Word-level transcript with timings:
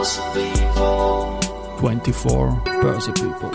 Börse 0.00 0.22
People. 0.32 1.36
24 1.78 2.62
Börse 2.80 3.12
People. 3.12 3.50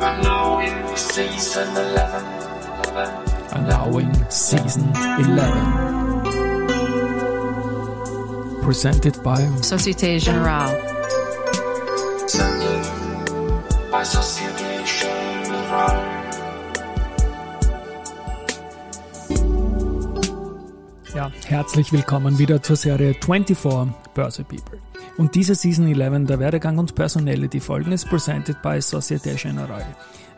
And 0.00 0.22
now 0.22 0.60
in 0.60 0.96
season 0.96 1.66
11. 1.76 2.24
11. 2.92 3.12
And 3.56 3.66
now 3.68 3.98
in 3.98 4.14
season 4.30 4.88
11. 5.18 6.22
Presented 8.62 9.20
by 9.24 9.42
Société 9.62 10.20
Générale. 10.20 10.76
Sent 12.28 12.62
to 12.62 12.68
you 12.68 12.82
by 13.90 14.04
Société 14.04 14.55
herzlich 21.48 21.92
willkommen 21.92 22.38
wieder 22.40 22.60
zur 22.60 22.74
Serie 22.74 23.14
24 23.14 23.56
Börse 24.14 24.42
People. 24.42 24.80
Und 25.16 25.36
diese 25.36 25.54
Season 25.54 25.86
11 25.86 26.26
der 26.26 26.40
Werdegang 26.40 26.76
und 26.78 26.96
Personality 26.96 27.60
Folgen 27.60 27.92
ist 27.92 28.08
presented 28.08 28.60
by 28.62 28.80
Societe 28.82 29.34
Generale. 29.36 29.86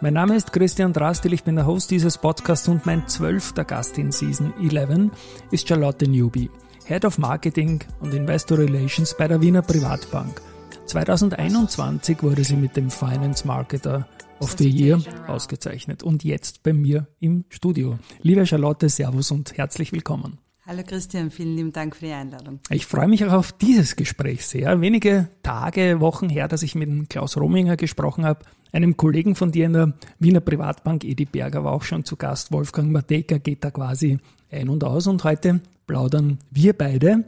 Mein 0.02 0.12
Name 0.12 0.36
ist 0.36 0.52
Christian 0.52 0.92
Drastil, 0.92 1.32
ich 1.32 1.44
bin 1.44 1.56
der 1.56 1.66
Host 1.66 1.90
dieses 1.90 2.18
Podcasts 2.18 2.68
und 2.68 2.84
mein 2.84 3.08
zwölfter 3.08 3.64
Gast 3.64 3.96
in 3.96 4.12
Season 4.12 4.52
11 4.60 5.10
ist 5.50 5.66
Charlotte 5.66 6.06
Newby, 6.06 6.50
Head 6.84 7.06
of 7.06 7.16
Marketing 7.16 7.80
und 8.00 8.12
Investor 8.12 8.58
Relations 8.58 9.16
bei 9.16 9.26
der 9.28 9.40
Wiener 9.40 9.62
Privatbank. 9.62 10.42
2021 10.86 12.22
wurde 12.22 12.44
sie 12.44 12.56
mit 12.56 12.76
dem 12.76 12.90
Finance 12.90 13.46
Marketer 13.46 14.06
of 14.40 14.56
the 14.58 14.68
Year 14.68 15.00
ausgezeichnet 15.26 16.02
und 16.02 16.22
jetzt 16.22 16.62
bei 16.62 16.74
mir 16.74 17.08
im 17.18 17.44
Studio. 17.48 17.98
Liebe 18.20 18.44
Charlotte, 18.46 18.90
Servus 18.90 19.30
und 19.30 19.56
herzlich 19.56 19.92
willkommen. 19.92 20.38
Hallo 20.68 20.82
Christian, 20.86 21.30
vielen 21.30 21.56
lieben 21.56 21.72
Dank 21.72 21.96
für 21.96 22.04
die 22.04 22.12
Einladung. 22.12 22.60
Ich 22.68 22.84
freue 22.84 23.08
mich 23.08 23.24
auch 23.24 23.32
auf 23.32 23.52
dieses 23.52 23.96
Gespräch 23.96 24.44
sehr. 24.44 24.82
Wenige 24.82 25.30
Tage, 25.42 25.98
Wochen 26.00 26.28
her, 26.28 26.46
dass 26.46 26.62
ich 26.62 26.74
mit 26.74 27.08
Klaus 27.08 27.38
Rominger 27.38 27.78
gesprochen 27.78 28.26
habe, 28.26 28.40
einem 28.70 28.98
Kollegen 28.98 29.34
von 29.34 29.50
dir 29.50 29.64
in 29.64 29.72
der 29.72 29.94
Wiener 30.18 30.40
Privatbank, 30.40 31.04
Edi 31.04 31.24
Berger 31.24 31.64
war 31.64 31.72
auch 31.72 31.84
schon 31.84 32.04
zu 32.04 32.16
Gast, 32.16 32.52
Wolfgang 32.52 32.92
Mateka 32.92 33.38
geht 33.38 33.64
da 33.64 33.70
quasi 33.70 34.18
ein 34.50 34.68
und 34.68 34.84
aus 34.84 35.06
und 35.06 35.24
heute 35.24 35.60
plaudern 35.86 36.38
wir 36.50 36.74
beide. 36.74 37.24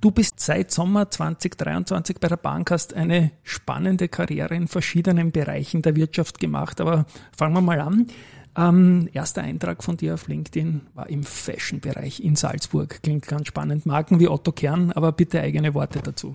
Du 0.00 0.10
bist 0.10 0.40
seit 0.40 0.70
Sommer 0.70 1.10
2023 1.10 2.18
bei 2.20 2.28
der 2.28 2.36
Bank, 2.36 2.70
hast 2.70 2.94
eine 2.94 3.32
spannende 3.42 4.08
Karriere 4.08 4.54
in 4.54 4.66
verschiedenen 4.66 5.30
Bereichen 5.30 5.82
der 5.82 5.94
Wirtschaft 5.94 6.38
gemacht, 6.38 6.80
aber 6.80 7.04
fangen 7.36 7.52
wir 7.52 7.60
mal 7.60 7.80
an. 7.80 8.06
Ähm, 8.58 9.08
erster 9.12 9.42
Eintrag 9.42 9.84
von 9.84 9.96
dir 9.96 10.14
auf 10.14 10.26
LinkedIn 10.26 10.80
war 10.94 11.08
im 11.08 11.22
Fashion-Bereich 11.22 12.20
in 12.20 12.34
Salzburg. 12.34 13.00
Klingt 13.02 13.28
ganz 13.28 13.46
spannend. 13.46 13.86
Marken 13.86 14.18
wie 14.18 14.28
Otto 14.28 14.50
Kern, 14.50 14.90
aber 14.90 15.12
bitte 15.12 15.40
eigene 15.40 15.74
Worte 15.74 16.00
dazu. 16.02 16.34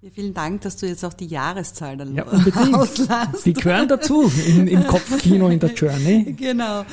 Ja, 0.00 0.08
vielen 0.14 0.32
Dank, 0.32 0.62
dass 0.62 0.78
du 0.78 0.86
jetzt 0.86 1.04
auch 1.04 1.12
die 1.12 1.26
Jahreszahl 1.26 1.98
dann 1.98 2.14
Ja, 2.14 2.24
auslässt. 2.72 3.44
Die 3.44 3.52
gehören 3.52 3.86
dazu 3.86 4.32
in, 4.46 4.66
im 4.66 4.86
Kopfkino 4.86 5.48
in 5.48 5.60
der 5.60 5.74
Journey. 5.74 6.34
Genau. 6.38 6.86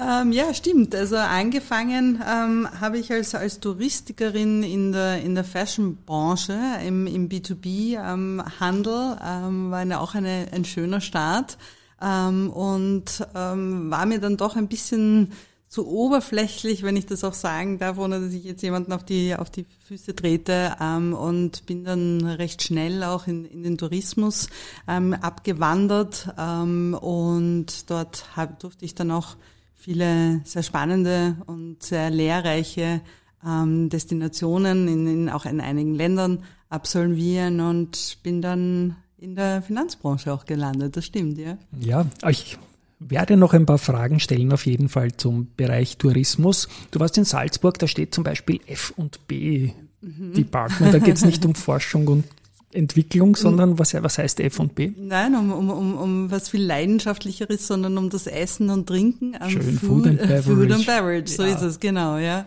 Ähm, 0.00 0.30
ja, 0.30 0.54
stimmt. 0.54 0.94
Also 0.94 1.16
angefangen 1.16 2.22
ähm, 2.24 2.68
habe 2.80 2.98
ich 2.98 3.10
als, 3.10 3.34
als 3.34 3.58
Touristikerin 3.58 4.62
in 4.62 4.92
der, 4.92 5.20
in 5.22 5.34
der 5.34 5.42
Fashion-Branche, 5.42 6.56
im, 6.86 7.08
im 7.08 7.28
B2B-Handel, 7.28 9.18
ähm, 9.20 9.70
war 9.72 9.78
eine, 9.78 10.00
auch 10.00 10.14
eine, 10.14 10.46
ein 10.52 10.64
schöner 10.64 11.00
Start 11.00 11.58
ähm, 12.02 12.50
und 12.50 13.26
ähm, 13.34 13.90
war 13.90 14.06
mir 14.06 14.18
dann 14.18 14.36
doch 14.36 14.56
ein 14.56 14.68
bisschen 14.68 15.32
zu 15.72 15.86
oberflächlich, 15.88 16.82
wenn 16.82 16.96
ich 16.96 17.06
das 17.06 17.24
auch 17.24 17.32
sagen 17.32 17.78
darf, 17.78 17.96
ohne 17.96 18.20
dass 18.20 18.34
ich 18.34 18.44
jetzt 18.44 18.62
jemanden 18.62 18.92
auf 18.92 19.04
die 19.04 19.34
auf 19.34 19.48
die 19.48 19.64
Füße 19.86 20.14
trete. 20.14 20.76
Ähm, 20.78 21.14
und 21.14 21.64
bin 21.64 21.84
dann 21.84 22.26
recht 22.26 22.62
schnell 22.62 23.02
auch 23.04 23.26
in, 23.26 23.46
in 23.46 23.62
den 23.62 23.78
Tourismus 23.78 24.48
ähm, 24.86 25.14
abgewandert. 25.14 26.28
Ähm, 26.38 26.92
und 27.00 27.88
dort 27.90 28.36
hab, 28.36 28.60
durfte 28.60 28.84
ich 28.84 28.94
dann 28.94 29.10
auch 29.10 29.36
viele 29.74 30.42
sehr 30.44 30.62
spannende 30.62 31.36
und 31.46 31.82
sehr 31.82 32.10
lehrreiche 32.10 33.00
ähm, 33.42 33.88
Destinationen 33.88 34.88
in, 34.88 35.06
in 35.06 35.30
auch 35.30 35.46
in 35.46 35.60
einigen 35.60 35.94
Ländern 35.94 36.44
absolvieren 36.68 37.60
und 37.60 38.18
bin 38.22 38.42
dann 38.42 38.96
in 39.22 39.34
der 39.36 39.62
Finanzbranche 39.62 40.32
auch 40.32 40.44
gelandet. 40.44 40.96
Das 40.96 41.04
stimmt, 41.06 41.38
ja. 41.38 41.56
Ja, 41.80 42.06
ich 42.28 42.58
werde 42.98 43.36
noch 43.36 43.52
ein 43.54 43.66
paar 43.66 43.78
Fragen 43.78 44.20
stellen, 44.20 44.52
auf 44.52 44.66
jeden 44.66 44.88
Fall 44.88 45.12
zum 45.16 45.48
Bereich 45.56 45.96
Tourismus. 45.96 46.68
Du 46.90 47.00
warst 47.00 47.16
in 47.18 47.24
Salzburg, 47.24 47.78
da 47.78 47.86
steht 47.86 48.14
zum 48.14 48.24
Beispiel 48.24 48.60
F 48.66 48.92
und 48.96 49.26
B 49.28 49.70
Department. 50.02 50.92
Da 50.94 50.98
geht 50.98 51.16
es 51.16 51.24
nicht 51.24 51.44
um 51.44 51.54
Forschung 51.54 52.08
und 52.08 52.24
Entwicklung, 52.72 53.36
sondern 53.36 53.78
was, 53.78 53.92
was 53.94 54.18
heißt 54.18 54.40
F 54.40 54.58
und 54.58 54.74
B? 54.74 54.92
Nein, 54.96 55.34
um, 55.36 55.52
um, 55.52 55.70
um, 55.70 55.94
um 55.98 56.30
was 56.30 56.48
viel 56.48 56.62
leidenschaftlicheres, 56.64 57.66
sondern 57.66 57.98
um 57.98 58.08
das 58.10 58.26
Essen 58.26 58.70
und 58.70 58.86
Trinken. 58.86 59.36
am 59.38 59.50
Schön, 59.50 59.78
Food 59.78 60.06
and 60.06 60.20
äh, 60.20 60.42
Food 60.42 60.56
Beverage. 60.68 60.74
and 60.74 60.86
Beverage, 60.86 61.32
so 61.32 61.42
Ja. 61.44 61.54
ist 61.54 61.62
es, 61.62 61.78
genau, 61.80 62.16
ja. 62.16 62.46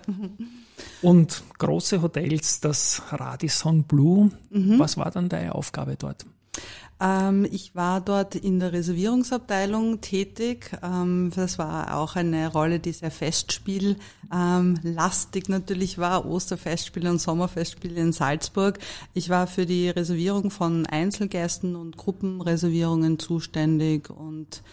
Und 1.02 1.44
große 1.60 2.02
Hotels, 2.02 2.60
das 2.60 3.02
Radisson 3.12 3.84
Blue. 3.84 4.32
Was 4.50 4.98
war 4.98 5.12
dann 5.12 5.30
deine 5.30 5.54
Aufgabe 5.56 5.96
dort? 5.98 6.26
Ähm, 7.00 7.46
ich 7.52 7.76
war 7.76 8.00
dort 8.00 8.36
in 8.36 8.60
der 8.60 8.72
Reservierungsabteilung 8.72 10.02
tätig. 10.02 10.72
Ähm, 10.82 11.32
das 11.36 11.60
war 11.60 11.98
auch 11.98 12.16
eine 12.16 12.52
Rolle, 12.52 12.80
die 12.80 12.94
sehr 12.94 13.12
Festspiel 13.12 13.98
ähm, 14.34 14.80
natürlich 15.50 15.98
war. 15.98 16.26
Osterfestspiele 16.26 17.10
und 17.10 17.20
Sommerfestspiele 17.20 18.00
in 18.00 18.14
Salzburg. 18.14 18.80
Ich 19.14 19.30
war 19.30 19.48
für 19.48 19.66
die 19.66 19.90
Reservierung 19.90 20.52
von 20.52 20.86
Einzelgästen 20.86 21.76
und 21.76 21.98
Gruppenreservierungen 21.98 23.20
zuständig 23.20 24.10
und 24.10 24.64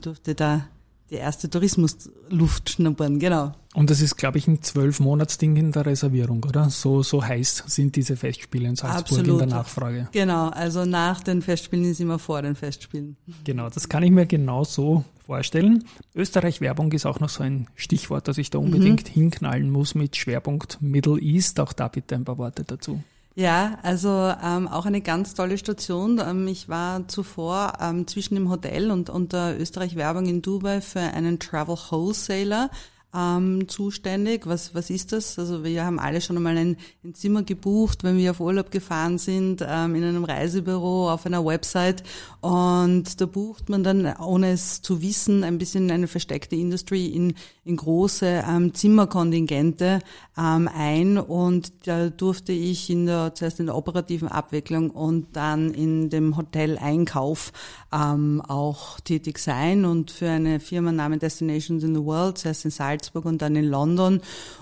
durfte 0.00 0.34
da 0.34 0.68
die 1.10 1.16
erste 1.16 1.48
Tourismusluft 1.48 2.70
schnuppern, 2.70 3.18
genau. 3.18 3.52
Und 3.74 3.90
das 3.90 4.00
ist, 4.00 4.16
glaube 4.16 4.38
ich, 4.38 4.48
ein 4.48 4.62
Zwölf-Monats-Ding 4.62 5.56
in 5.56 5.70
der 5.70 5.86
Reservierung, 5.86 6.42
oder? 6.44 6.70
So, 6.70 7.02
so 7.02 7.22
heiß 7.22 7.64
sind 7.66 7.94
diese 7.94 8.16
Festspiele 8.16 8.68
in 8.68 8.76
Salzburg 8.76 9.26
in 9.26 9.38
der 9.38 9.46
Nachfrage. 9.46 10.08
Genau, 10.12 10.48
also 10.48 10.84
nach 10.84 11.20
den 11.22 11.42
Festspielen 11.42 11.84
ist 11.84 12.00
immer 12.00 12.18
vor 12.18 12.42
den 12.42 12.54
Festspielen. 12.54 13.16
Genau, 13.44 13.68
das 13.68 13.88
kann 13.88 14.02
ich 14.02 14.10
mir 14.10 14.26
genau 14.26 14.64
so 14.64 15.04
vorstellen. 15.26 15.84
Österreich-Werbung 16.14 16.90
ist 16.92 17.04
auch 17.04 17.20
noch 17.20 17.28
so 17.28 17.42
ein 17.42 17.66
Stichwort, 17.74 18.28
das 18.28 18.38
ich 18.38 18.50
da 18.50 18.58
unbedingt 18.58 19.08
hinknallen 19.08 19.70
muss 19.70 19.94
mit 19.94 20.16
Schwerpunkt 20.16 20.78
Middle 20.80 21.20
East. 21.20 21.60
Auch 21.60 21.72
da 21.72 21.88
bitte 21.88 22.14
ein 22.14 22.24
paar 22.24 22.38
Worte 22.38 22.64
dazu. 22.64 23.02
Ja, 23.38 23.78
also 23.82 24.32
ähm, 24.42 24.66
auch 24.66 24.86
eine 24.86 25.02
ganz 25.02 25.34
tolle 25.34 25.58
Station. 25.58 26.18
Ähm, 26.26 26.48
ich 26.48 26.70
war 26.70 27.06
zuvor 27.06 27.74
ähm, 27.82 28.06
zwischen 28.06 28.34
dem 28.34 28.48
Hotel 28.48 28.90
und, 28.90 29.10
und 29.10 29.34
der 29.34 29.60
Österreich-Werbung 29.60 30.24
in 30.24 30.40
Dubai 30.40 30.80
für 30.80 31.00
einen 31.00 31.38
Travel 31.38 31.76
Wholesaler 31.76 32.70
ähm, 33.16 33.66
zuständig. 33.68 34.46
Was, 34.46 34.74
was 34.74 34.90
ist 34.90 35.12
das? 35.12 35.38
Also 35.38 35.64
wir 35.64 35.84
haben 35.84 35.98
alle 35.98 36.20
schon 36.20 36.36
einmal 36.36 36.56
ein, 36.56 36.76
ein 37.04 37.14
Zimmer 37.14 37.42
gebucht, 37.42 38.04
wenn 38.04 38.18
wir 38.18 38.32
auf 38.32 38.40
Urlaub 38.40 38.70
gefahren 38.70 39.18
sind, 39.18 39.64
ähm, 39.66 39.94
in 39.94 40.04
einem 40.04 40.24
Reisebüro, 40.24 41.10
auf 41.10 41.26
einer 41.26 41.44
Website. 41.44 42.02
Und 42.40 43.20
da 43.20 43.26
bucht 43.26 43.68
man 43.68 43.82
dann, 43.82 44.14
ohne 44.16 44.50
es 44.50 44.82
zu 44.82 45.02
wissen, 45.02 45.44
ein 45.44 45.58
bisschen 45.58 45.90
eine 45.90 46.08
versteckte 46.08 46.56
Industry 46.56 47.06
in, 47.06 47.34
in 47.64 47.76
große 47.76 48.44
ähm, 48.46 48.74
Zimmerkontingente 48.74 50.00
ähm, 50.38 50.68
ein. 50.72 51.18
Und 51.18 51.72
da 51.86 52.10
durfte 52.10 52.52
ich 52.52 52.90
in 52.90 53.06
der, 53.06 53.34
zuerst 53.34 53.60
in 53.60 53.66
der 53.66 53.76
operativen 53.76 54.28
Abwicklung 54.28 54.90
und 54.90 55.34
dann 55.34 55.72
in 55.72 56.10
dem 56.10 56.36
Hoteleinkauf 56.36 57.52
ähm, 57.92 58.42
auch 58.46 59.00
tätig 59.00 59.38
sein 59.38 59.84
und 59.84 60.10
für 60.10 60.28
eine 60.28 60.60
Firma 60.60 60.92
namens 60.92 61.20
Destinations 61.20 61.82
in 61.82 61.94
the 61.94 62.04
World, 62.04 62.38
zuerst 62.38 62.64
in 62.64 62.70
Salzburg 62.70 63.05
und 63.14 63.42
dann 63.42 63.56
in 63.56 63.66
London. 63.66 64.20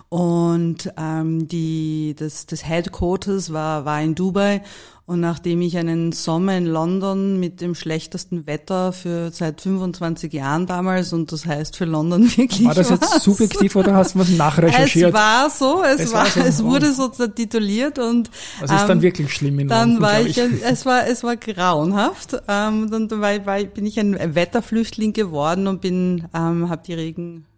Und 0.09 0.93
ähm, 0.97 1.49
die, 1.49 2.15
das, 2.17 2.47
das 2.47 2.65
Headquarters 2.65 3.53
war, 3.53 3.85
war 3.85 4.01
in 4.01 4.15
Dubai. 4.15 4.63
Und 5.07 5.21
nachdem 5.21 5.61
ich 5.61 5.77
einen 5.77 6.13
Sommer 6.13 6.57
in 6.57 6.65
London 6.65 7.39
mit 7.39 7.61
dem 7.61 7.75
schlechtesten 7.75 8.47
Wetter 8.47 8.95
für 8.95 9.31
seit 9.33 9.61
25 9.61 10.33
Jahren 10.33 10.67
damals, 10.67 11.13
und 11.13 11.31
das 11.31 11.45
heißt 11.45 11.77
für 11.77 11.85
London 11.85 12.23
wirklich. 12.37 12.65
War 12.65 12.75
das 12.75 12.89
jetzt 12.89 13.03
was, 13.03 13.23
subjektiv 13.23 13.77
oder 13.77 13.95
hast 13.95 14.15
du 14.15 14.21
was 14.21 14.31
nachrecherchiert? 14.31 15.09
Es 15.09 15.15
war 15.15 15.51
so, 15.51 15.83
es, 15.83 16.01
Es 16.01 16.13
war, 16.15 16.21
war 16.21 16.31
so, 16.31 16.41
es 16.41 16.65
wurde 16.65 16.95
so 16.95 17.09
tituliert 17.09 17.99
und 17.99 18.31
das 18.63 18.71
ist 18.71 18.83
dann 18.83 18.99
ähm, 18.99 19.03
wirklich 19.03 19.35
schlimm 19.35 19.59
in 19.59 19.69
dann 19.69 19.97
London, 19.97 20.03
war 20.03 20.23
glaub 20.23 20.53
ich, 20.53 20.65
es 20.65 20.87
war, 20.87 21.07
es 21.07 21.23
war 21.23 21.37
grauenhaft. 21.37 22.41
Ähm, 22.49 22.89
dann 22.91 23.11
war, 23.11 23.45
war, 23.45 23.63
bin 23.65 23.85
ich 23.85 24.01
ein 24.01 24.35
Wetterflüchtling 24.35 25.13
geworden 25.13 25.67
und 25.67 25.83
bin, 25.83 26.29
ähm, 26.33 26.71
habe 26.71 26.83
die 26.87 26.95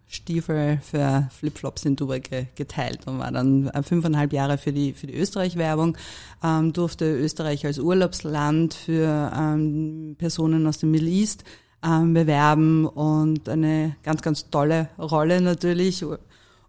Regenstiefel 0.07 0.79
für 0.81 1.27
Flipflops 1.37 1.85
in 1.85 1.95
Dubai 1.95 2.19
ge, 2.19 2.45
geteilt 2.55 3.05
und 3.07 3.19
war 3.19 3.31
dann 3.31 3.67
äh, 3.67 3.83
fünfeinhalb 3.83 4.31
Jahre 4.33 4.57
für 4.57 4.71
die 4.71 4.93
für 4.93 5.07
die 5.07 5.15
Österreich-Werbung, 5.15 5.97
ähm, 6.43 6.73
durfte 6.73 7.05
Österreich 7.17 7.65
als 7.65 7.77
Urlaubsland 7.77 8.73
für 8.73 9.31
ähm, 9.35 10.15
Personen 10.17 10.65
aus 10.65 10.77
dem 10.77 10.91
Middle 10.91 11.09
East 11.09 11.43
ähm, 11.83 12.13
bewerben 12.13 12.85
und 12.85 13.49
eine 13.49 13.95
ganz, 14.03 14.21
ganz 14.21 14.49
tolle 14.49 14.89
Rolle 14.97 15.41
natürlich. 15.41 16.03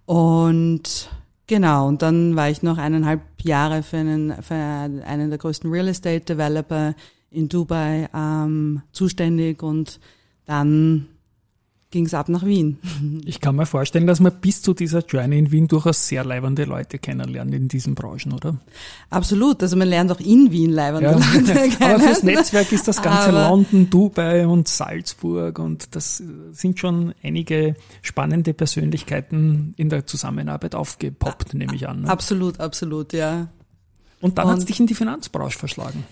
Und 0.07 1.11
Genau, 1.51 1.89
und 1.89 2.03
dann 2.03 2.37
war 2.37 2.51
ich 2.51 2.63
noch 2.63 2.77
eineinhalb 2.77 3.23
Jahre 3.43 3.83
für 3.83 3.97
einen, 3.97 4.43
für 4.43 4.55
einen 4.55 5.31
der 5.31 5.39
größten 5.39 5.71
Real 5.71 5.89
Estate 5.89 6.21
Developer 6.21 6.95
in 7.31 7.49
Dubai 7.49 8.07
ähm, 8.15 8.83
zuständig 8.93 9.63
und 9.63 9.99
dann 10.45 11.09
ging 11.91 12.05
es 12.07 12.13
ab 12.15 12.29
nach 12.29 12.45
Wien. 12.45 12.79
Ich 13.25 13.41
kann 13.41 13.57
mir 13.57 13.67
vorstellen, 13.67 14.07
dass 14.07 14.21
man 14.21 14.33
bis 14.41 14.63
zu 14.63 14.73
dieser 14.75 15.05
Journey 15.05 15.39
in 15.39 15.51
Wien 15.53 15.69
durchaus 15.69 16.07
sehr 16.09 16.25
leibende 16.25 16.65
Leute 16.65 16.99
kennenlernt 16.99 17.53
in 17.55 17.69
diesen 17.69 17.95
Branchen, 17.95 18.33
oder? 18.33 18.57
Absolut, 19.11 19.63
also 19.63 19.77
man 19.77 19.89
lernt 19.89 20.11
auch 20.11 20.21
in 20.21 20.51
Wien 20.51 20.71
leibende 20.71 21.11
Ja. 21.11 21.13
Leute 21.19 21.55
kennen. 21.55 21.77
Aber 21.95 22.01
fürs 22.01 22.23
Netzwerk 22.23 22.73
ist 22.73 22.89
das 22.89 23.03
ganze 23.03 23.29
Aber- 23.31 23.49
London, 23.51 23.89
Dubai 23.91 24.47
und 24.47 24.67
Salzburg 24.69 25.59
und 25.59 25.95
das 25.95 26.23
sind 26.53 26.79
schon 26.79 27.15
einige 27.23 27.77
spannende 28.03 28.55
Persönlichkeiten 28.55 29.75
in 29.77 29.89
der 29.91 30.07
Zusammenarbeit 30.07 30.75
aufgepoppt, 30.75 31.55
nehme 31.55 31.75
ich 31.75 31.89
an. 31.89 32.03
Ne? 32.03 32.09
Absolut, 32.11 32.61
absolut, 32.61 33.13
ja. 33.13 33.49
Und 34.21 34.39
dann 34.39 34.49
hat 34.49 34.59
es 34.59 34.65
dich 34.65 34.81
in 34.81 34.87
die 34.87 34.95
Finanzbranche 34.95 35.59
verschlagen. 35.59 36.05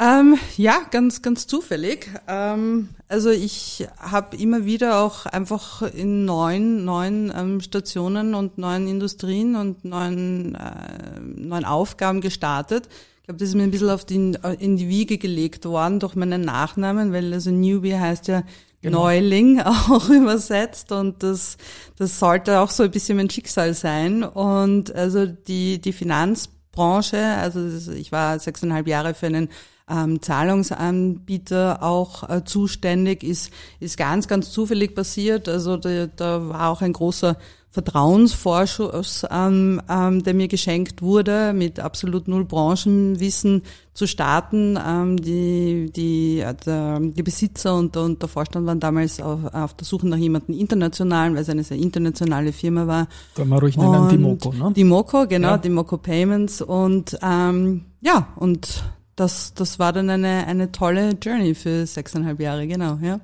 Ähm, 0.00 0.38
ja, 0.56 0.82
ganz, 0.92 1.22
ganz 1.22 1.48
zufällig. 1.48 2.08
Ähm, 2.28 2.90
also 3.08 3.30
ich 3.30 3.86
habe 3.98 4.36
immer 4.36 4.64
wieder 4.64 5.00
auch 5.00 5.26
einfach 5.26 5.82
in 5.82 6.24
neuen, 6.24 6.84
neuen 6.84 7.32
ähm, 7.36 7.60
Stationen 7.60 8.34
und 8.34 8.58
neuen 8.58 8.86
Industrien 8.86 9.56
und 9.56 9.84
neuen, 9.84 10.54
äh, 10.54 11.20
neuen 11.20 11.64
Aufgaben 11.64 12.20
gestartet. 12.20 12.88
Ich 13.20 13.24
glaube, 13.24 13.40
das 13.40 13.48
ist 13.48 13.56
mir 13.56 13.64
ein 13.64 13.72
bisschen 13.72 13.90
auf 13.90 14.04
die, 14.04 14.36
in 14.60 14.76
die 14.76 14.88
Wiege 14.88 15.18
gelegt 15.18 15.64
worden 15.64 15.98
durch 15.98 16.14
meinen 16.14 16.42
Nachnamen, 16.42 17.12
weil 17.12 17.32
also 17.34 17.50
Newbie 17.50 17.96
heißt 17.98 18.28
ja 18.28 18.44
Genau. 18.80 19.06
Neuling 19.06 19.60
auch 19.64 20.08
übersetzt 20.08 20.92
und 20.92 21.24
das, 21.24 21.56
das 21.96 22.20
sollte 22.20 22.60
auch 22.60 22.70
so 22.70 22.84
ein 22.84 22.92
bisschen 22.92 23.16
mein 23.16 23.28
Schicksal 23.28 23.74
sein. 23.74 24.22
Und 24.22 24.94
also 24.94 25.26
die, 25.26 25.80
die 25.80 25.92
Finanzbranche, 25.92 27.18
also 27.18 27.92
ich 27.92 28.12
war 28.12 28.38
sechseinhalb 28.38 28.86
Jahre 28.86 29.14
für 29.14 29.26
einen 29.26 29.48
ähm, 29.90 30.20
Zahlungsanbieter 30.22 31.82
auch 31.82 32.28
äh, 32.28 32.44
zuständig, 32.44 33.22
ist, 33.24 33.50
ist 33.80 33.96
ganz, 33.96 34.28
ganz 34.28 34.50
zufällig 34.50 34.94
passiert. 34.94 35.48
Also 35.48 35.76
da, 35.76 36.06
da 36.06 36.48
war 36.48 36.70
auch 36.70 36.82
ein 36.82 36.92
großer 36.92 37.36
Vertrauensvorschuss, 37.70 39.26
ähm, 39.30 39.80
ähm, 39.88 40.22
der 40.22 40.34
mir 40.34 40.48
geschenkt 40.48 41.02
wurde, 41.02 41.52
mit 41.52 41.80
absolut 41.80 42.26
null 42.26 42.44
Branchenwissen 42.46 43.62
zu 43.92 44.06
starten. 44.06 44.78
Ähm, 44.84 45.16
die, 45.20 45.90
die, 45.94 46.40
äh, 46.40 46.54
der, 46.54 46.98
die 47.00 47.22
Besitzer 47.22 47.76
und, 47.76 47.94
der- 47.94 48.02
und 48.04 48.22
der 48.22 48.28
Vorstand 48.28 48.66
waren 48.66 48.80
damals 48.80 49.20
auf, 49.20 49.40
auf 49.52 49.74
der 49.74 49.84
Suche 49.84 50.08
nach 50.08 50.16
jemandem 50.16 50.58
internationalen, 50.58 51.34
weil 51.34 51.42
es 51.42 51.50
eine 51.50 51.62
sehr 51.62 51.76
internationale 51.76 52.52
Firma 52.52 52.86
war. 52.86 53.06
Können 53.34 53.50
wir 53.50 53.58
ruhig 53.60 53.76
nennen, 53.76 54.08
die 54.08 54.18
Moko, 54.18 54.52
ne? 54.52 54.72
Die 54.74 54.84
Moko, 54.84 55.26
genau, 55.28 55.48
Ja. 55.50 55.58
die 55.58 55.70
Moko 55.70 55.98
Payments 55.98 56.62
und 56.62 57.18
ähm, 57.22 57.84
ja, 58.00 58.28
und 58.36 58.82
das, 59.18 59.52
das 59.54 59.78
war 59.78 59.92
dann 59.92 60.08
eine, 60.10 60.46
eine 60.46 60.70
tolle 60.70 61.10
Journey 61.20 61.54
für 61.54 61.86
sechseinhalb 61.86 62.40
Jahre, 62.40 62.66
genau, 62.66 62.98
ja. 63.02 63.20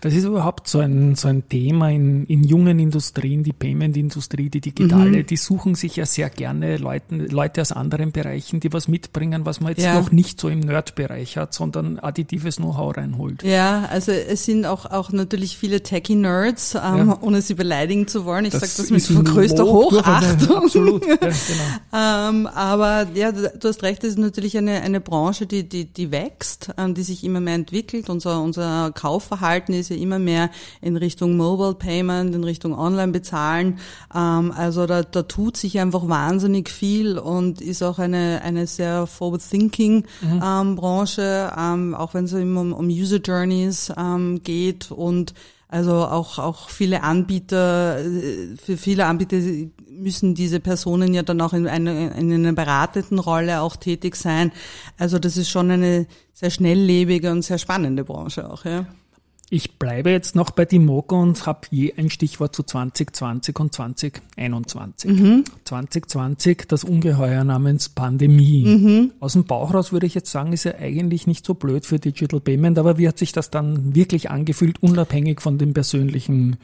Das 0.00 0.14
ist 0.14 0.24
überhaupt 0.24 0.66
so 0.68 0.78
ein, 0.78 1.14
so 1.14 1.28
ein 1.28 1.48
Thema 1.48 1.90
in, 1.90 2.24
in 2.26 2.42
jungen 2.42 2.78
Industrien, 2.78 3.42
die 3.42 3.52
Payment-Industrie, 3.52 4.48
die 4.48 4.60
digitale, 4.62 5.18
Mhm. 5.22 5.26
die 5.26 5.36
suchen 5.36 5.74
sich 5.74 5.96
ja 5.96 6.06
sehr 6.06 6.30
gerne 6.30 6.78
Leuten, 6.78 7.20
Leute 7.28 7.60
aus 7.60 7.70
anderen 7.72 8.10
Bereichen, 8.12 8.60
die 8.60 8.72
was 8.72 8.88
mitbringen, 8.88 9.44
was 9.44 9.60
man 9.60 9.72
jetzt 9.72 9.82
Ja. 9.84 10.00
noch 10.00 10.10
nicht 10.10 10.40
so 10.40 10.48
im 10.48 10.60
Nerd-Bereich 10.60 11.36
hat, 11.36 11.52
sondern 11.52 11.98
additives 11.98 12.56
Know-how 12.56 12.96
reinholt. 12.96 13.42
Ja, 13.42 13.84
also 13.90 14.12
es 14.12 14.46
sind 14.46 14.64
auch, 14.64 14.86
auch 14.86 15.12
natürlich 15.12 15.58
viele 15.58 15.82
Techie-Nerds, 15.82 16.74
ähm, 16.76 16.80
Ja. 17.08 17.18
ohne 17.20 17.42
sie 17.42 17.54
beleidigen 17.54 18.06
zu 18.08 18.24
wollen. 18.24 18.46
Ich 18.46 18.52
sage 18.54 18.70
das 18.76 18.90
mit 18.90 19.24
größter 19.26 19.64
Hochachtung. 19.66 20.56
Absolut, 20.56 21.06
ja, 21.06 21.16
genau. 21.16 21.30
Ähm, 21.92 22.46
aber 22.46 23.06
ja, 23.14 23.32
du 23.32 23.52
du 23.58 23.68
hast 23.68 23.82
recht, 23.82 24.02
es 24.04 24.10
ist 24.10 24.18
natürlich 24.18 24.56
eine, 24.58 24.80
eine 24.82 25.00
Branche, 25.00 25.46
die, 25.46 25.68
die, 25.68 25.84
die 25.86 26.10
wächst, 26.10 26.70
ähm, 26.78 26.94
die 26.94 27.02
sich 27.02 27.22
immer 27.24 27.40
mehr 27.40 27.54
entwickelt. 27.54 28.08
Unser, 28.10 28.42
unser 28.42 28.90
Kaufverhalten 28.92 29.73
ist 29.78 29.90
ja 29.90 29.96
immer 29.96 30.18
mehr 30.18 30.50
in 30.80 30.96
Richtung 30.96 31.36
Mobile 31.36 31.74
Payment, 31.74 32.34
in 32.34 32.44
Richtung 32.44 32.76
Online-Bezahlen. 32.76 33.78
Ähm, 34.14 34.52
also 34.52 34.86
da, 34.86 35.02
da 35.02 35.22
tut 35.22 35.56
sich 35.56 35.78
einfach 35.80 36.08
wahnsinnig 36.08 36.68
viel 36.68 37.18
und 37.18 37.60
ist 37.60 37.82
auch 37.82 37.98
eine, 37.98 38.42
eine 38.42 38.66
sehr 38.66 39.06
forward-thinking 39.06 40.04
ähm, 40.22 40.76
Branche, 40.76 41.52
ähm, 41.56 41.94
auch 41.94 42.14
wenn 42.14 42.24
es 42.24 42.32
eben 42.32 42.56
um, 42.56 42.72
um 42.72 42.86
User 42.86 43.18
Journeys 43.18 43.92
ähm, 43.96 44.42
geht 44.42 44.90
und 44.90 45.34
also 45.74 45.92
auch, 45.92 46.38
auch 46.38 46.68
viele 46.68 47.02
Anbieter, 47.02 47.98
äh, 47.98 48.56
für 48.56 48.76
viele 48.76 49.06
Anbieter 49.06 49.38
müssen 49.90 50.34
diese 50.34 50.60
Personen 50.60 51.14
ja 51.14 51.22
dann 51.22 51.40
auch 51.40 51.52
in, 51.52 51.66
einer 51.66 52.14
in 52.14 52.32
einer 52.32 52.52
beratenden 52.52 53.18
Rolle 53.18 53.60
auch 53.60 53.74
tätig 53.74 54.14
sein. 54.14 54.52
Also 54.98 55.18
das 55.18 55.36
ist 55.36 55.50
schon 55.50 55.70
eine 55.70 56.06
sehr 56.32 56.50
schnelllebige 56.50 57.30
und 57.30 57.42
sehr 57.42 57.58
spannende 57.58 58.04
Branche 58.04 58.48
auch, 58.48 58.64
ja. 58.64 58.86
Ich 59.50 59.78
bleibe 59.78 60.10
jetzt 60.10 60.34
noch 60.34 60.50
bei 60.50 60.64
Dimoko 60.64 61.20
und 61.20 61.46
habe 61.46 61.60
je 61.70 61.92
ein 61.96 62.10
Stichwort 62.10 62.56
zu 62.56 62.62
2020 62.62 63.58
und 63.60 63.72
2021. 63.74 65.44
2020 65.64 66.64
das 66.68 66.82
Ungeheuer 66.84 67.44
namens 67.44 67.88
Pandemie. 67.88 69.10
Aus 69.20 69.34
dem 69.34 69.44
Bauch 69.44 69.72
raus 69.74 69.92
würde 69.92 70.06
ich 70.06 70.14
jetzt 70.14 70.30
sagen, 70.30 70.52
ist 70.52 70.64
ja 70.64 70.74
eigentlich 70.76 71.26
nicht 71.26 71.44
so 71.46 71.54
blöd 71.54 71.86
für 71.86 71.98
Digital 71.98 72.40
Payment, 72.40 72.78
aber 72.78 72.98
wie 72.98 73.06
hat 73.06 73.18
sich 73.18 73.32
das 73.32 73.50
dann 73.50 73.94
wirklich 73.94 74.30
angefühlt, 74.30 74.82
unabhängig 74.82 75.40
von 75.40 75.58
den 75.58 75.72
persönlichen 75.74 76.56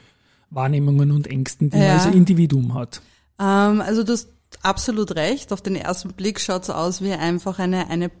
Wahrnehmungen 0.49 1.11
und 1.11 1.27
Ängsten, 1.27 1.69
die 1.69 1.77
man 1.77 1.85
Ja. 1.87 1.93
als 1.97 2.07
Individuum 2.07 2.73
hat? 2.73 3.01
Ähm, 3.39 3.81
also 3.81 4.03
du 4.03 4.13
hast 4.13 4.27
absolut 4.63 5.15
recht. 5.15 5.53
Auf 5.53 5.61
den 5.61 5.75
ersten 5.75 6.13
Blick 6.13 6.39
schaut 6.39 6.63
es 6.63 6.69
aus 6.69 7.01
wie 7.01 7.13
einfach 7.13 7.59
eine, 7.59 7.89
eine 7.89 8.11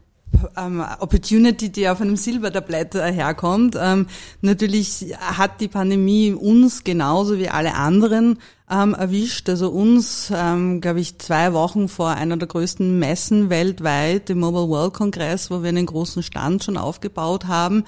ähm, 0.57 0.83
Opportunity, 0.99 1.69
die 1.69 1.87
auf 1.89 2.01
einem 2.01 2.15
Silbertablett 2.15 2.95
herkommt. 2.95 3.77
Ähm, 3.79 4.07
natürlich 4.41 5.13
hat 5.19 5.61
die 5.61 5.67
Pandemie 5.67 6.33
uns 6.33 6.83
genauso 6.83 7.37
wie 7.37 7.49
alle 7.49 7.75
anderen 7.75 8.39
ähm, 8.71 8.93
erwischt. 8.93 9.49
Also 9.49 9.69
uns, 9.69 10.31
ähm, 10.33 10.81
glaube 10.81 11.01
ich, 11.01 11.19
zwei 11.19 11.53
Wochen 11.53 11.89
vor 11.89 12.09
einer 12.09 12.37
der 12.37 12.47
größten 12.47 12.97
Messen 12.97 13.49
weltweit, 13.49 14.29
dem 14.29 14.39
Mobile 14.39 14.69
World 14.69 14.93
Congress, 14.93 15.51
wo 15.51 15.61
wir 15.61 15.69
einen 15.69 15.85
großen 15.85 16.23
Stand 16.23 16.63
schon 16.63 16.77
aufgebaut 16.77 17.45
haben. 17.47 17.83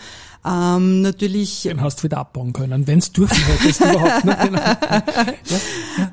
Ähm, 0.45 1.01
natürlich 1.01 1.61
Den 1.61 1.81
hast 1.81 1.99
du 1.99 2.03
wieder 2.03 2.17
abbauen 2.17 2.51
können, 2.51 2.85
wenn 2.85 2.99
es 2.99 3.11
dürfen 3.11 3.37
hättest 3.45 3.79
überhaupt. 3.79 4.25
Ne? 4.25 4.37
Genau. 4.43 4.61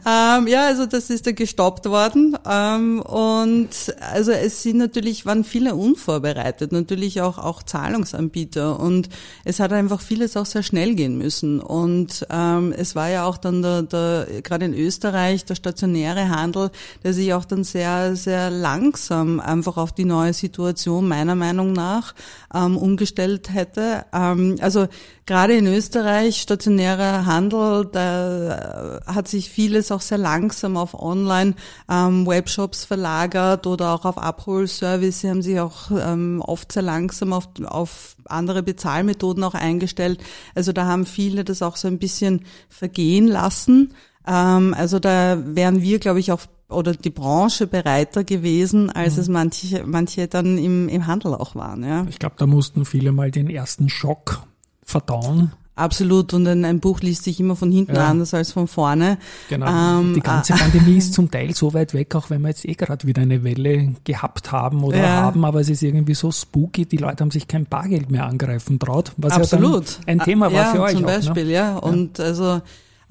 Ähm, 0.07 0.47
ja, 0.47 0.67
also 0.67 0.87
das 0.87 1.11
ist 1.11 1.27
da 1.27 1.33
gestoppt 1.33 1.87
worden. 1.87 2.37
Ähm, 2.49 3.01
und 3.01 3.69
also 4.13 4.31
es 4.31 4.63
sind 4.63 4.79
natürlich, 4.79 5.27
waren 5.27 5.45
viele 5.45 5.75
unvorbereitet, 5.75 6.73
natürlich 6.73 7.21
auch, 7.21 7.39
auch 7.39 7.63
Zahlungsanbieter. 7.63 8.79
Und 8.79 9.09
es 9.45 9.61
hat 9.61 9.73
einfach 9.73 10.01
vieles 10.01 10.37
auch 10.37 10.47
sehr 10.47 10.63
schnell 10.63 10.95
gehen 10.95 11.17
müssen. 11.19 11.61
Und 11.61 12.27
ähm, 12.31 12.73
es 12.77 12.95
war 12.95 13.09
ja 13.09 13.25
auch 13.25 13.39
dann 13.39 13.63
der, 13.63 13.83
der 13.83 14.27
gerade 14.43 14.60
in 14.63 14.75
Österreich, 14.75 15.45
der 15.45 15.55
stationäre 15.55 16.29
Handel, 16.29 16.71
der 17.03 17.13
sich 17.13 17.33
auch 17.35 17.45
dann 17.45 17.65
sehr, 17.65 18.17
sehr 18.17 18.51
langsam 18.51 19.41
einfach 19.41 19.77
auf 19.77 19.93
die 19.93 20.05
neue 20.05 20.33
Situation 20.33 21.09
meiner 21.09 21.35
Meinung 21.35 21.73
nach 21.73 22.15
ähm, 22.55 22.77
umgestellt 22.77 23.53
hätte. 23.53 24.05
Ähm, 24.13 24.57
also 24.61 24.89
gerade 25.27 25.55
in 25.57 25.67
Österreich, 25.67 26.41
stationärer 26.41 27.27
Handel, 27.27 27.89
da 27.91 29.01
hat 29.07 29.29
sich 29.29 29.49
vieles 29.49 29.93
auch 29.93 30.01
sehr 30.01 30.19
langsam 30.19 30.77
auf 30.77 30.95
Online-Webshops 30.95 32.85
verlagert 32.85 33.67
oder 33.67 33.95
auch 33.95 34.05
auf 34.05 34.19
Abholservice. 34.19 35.25
Haben 35.25 35.43
sich 35.43 35.61
auch 35.61 35.91
ähm, 35.91 36.43
oft 36.45 36.73
sehr 36.73 36.83
langsam 36.83 37.33
auf, 37.33 37.49
auf 37.65 38.17
andere 38.25 38.63
Bezahlmethoden 38.63 39.45
auch 39.45 39.55
eingestellt. 39.55 40.21
Also 40.55 40.73
da 40.73 40.87
haben 40.87 41.07
viele 41.07 41.45
das 41.45 41.63
auch 41.63 41.77
so 41.77 41.89
ein 41.89 41.99
bisschen 41.99 42.45
vergehen 42.69 43.27
lassen. 43.27 43.95
Ähm, 44.27 44.75
also 44.77 44.99
da 44.99 45.39
wären 45.45 45.83
wir, 45.83 45.99
glaube 45.99 46.21
ich, 46.21 46.33
auch 46.33 46.41
oder 46.69 46.93
die 46.95 47.11
Branche 47.11 47.67
bereiter 47.67 48.23
gewesen, 48.23 48.91
als 48.91 49.17
es 49.17 49.29
manche, 49.29 49.85
manche 49.85 50.29
dann 50.29 50.57
im, 50.57 50.89
im 50.89 51.07
Handel 51.09 51.35
auch 51.35 51.57
waren. 51.57 51.83
Ja. 51.83 52.07
Ich 52.09 52.21
glaube, 52.21 52.37
da 52.39 52.47
mussten 52.47 52.85
viele 52.85 53.11
mal 53.11 53.33
den 53.33 53.51
ersten 53.51 53.89
Schock 53.89 54.43
verdauen. 54.85 55.51
Absolut. 55.75 56.33
Und 56.35 56.47
ein, 56.47 56.65
ein 56.65 56.79
Buch 56.79 57.01
liest 57.01 57.25
sich 57.25 57.41
immer 57.41 57.57
von 57.57 57.73
hinten 57.73 57.97
Ja. 57.97 58.07
anders 58.09 58.35
als 58.35 58.53
von 58.53 58.69
vorne. 58.69 59.19
Genau. 59.49 60.01
Ähm, 60.01 60.13
die 60.15 60.21
ganze 60.21 60.53
Pandemie 60.53 60.99
ist 60.99 61.13
zum 61.15 61.31
Teil 61.31 61.55
so 61.55 61.73
weit 61.75 61.95
weg, 61.95 62.15
auch 62.15 62.29
wenn 62.31 62.43
wir 62.43 62.49
jetzt 62.49 62.65
eh 62.67 62.75
gerade 62.75 63.07
wieder 63.07 63.23
eine 63.23 63.43
Welle 63.43 63.95
gehabt 64.05 64.53
haben 64.53 64.85
oder 64.85 64.99
Ja. 64.99 65.09
haben, 65.09 65.45
aber 65.45 65.61
es 65.61 65.71
ist 65.71 65.83
irgendwie 65.83 66.15
so 66.15 66.31
spooky, 66.31 66.85
die 66.87 66.99
Leute 66.99 67.23
haben 67.25 67.31
sich 67.31 67.49
kein 67.49 67.65
Bargeld 67.67 68.11
mehr 68.13 68.27
angreifen 68.27 68.79
traut, 68.79 69.13
was 69.17 69.33
Absolut. 69.33 69.91
ja 69.91 69.97
ein 70.07 70.19
Thema 70.21 70.53
war 70.53 70.67
ja, 70.67 70.73
für 70.73 70.83
euch 70.83 70.93
zum 70.93 71.05
auch. 71.05 71.09
Beispiel, 71.09 71.47
Ne? 71.47 71.53
ja. 71.53 71.79
Und 71.79 72.21
also 72.21 72.61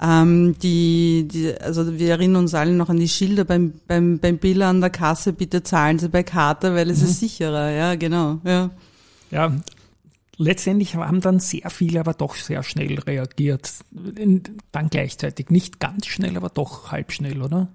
ähm, 0.02 0.56
die, 0.62 1.28
die, 1.30 1.54
also 1.60 1.98
wir 1.98 2.10
erinnern 2.10 2.42
uns 2.42 2.54
alle 2.54 2.72
noch 2.72 2.88
an 2.88 2.98
die 2.98 3.08
Schilder 3.08 3.44
beim, 3.44 3.72
beim, 3.86 4.18
beim 4.18 4.38
Biller 4.38 4.68
an 4.68 4.80
der 4.80 4.90
Kasse, 4.90 5.32
bitte 5.32 5.62
zahlen 5.62 5.98
Sie 5.98 6.08
bei 6.08 6.22
Karte, 6.22 6.74
weil 6.74 6.90
es 6.90 7.00
Mhm. 7.00 7.04
ist 7.06 7.20
sicherer, 7.20 7.70
ja, 7.70 7.94
genau, 7.96 8.38
ja. 8.44 8.70
Ja, 9.30 9.52
letztendlich 10.38 10.96
haben 10.96 11.20
dann 11.20 11.38
sehr 11.38 11.70
viele 11.70 12.00
aber 12.00 12.14
doch 12.14 12.34
sehr 12.34 12.62
schnell 12.62 12.98
reagiert. 12.98 13.70
Dann 13.92 14.88
gleichzeitig. 14.90 15.50
Nicht 15.50 15.78
ganz 15.80 16.06
schnell, 16.06 16.36
aber 16.36 16.48
doch 16.48 16.90
halb 16.90 17.12
schnell, 17.12 17.42
oder? 17.42 17.68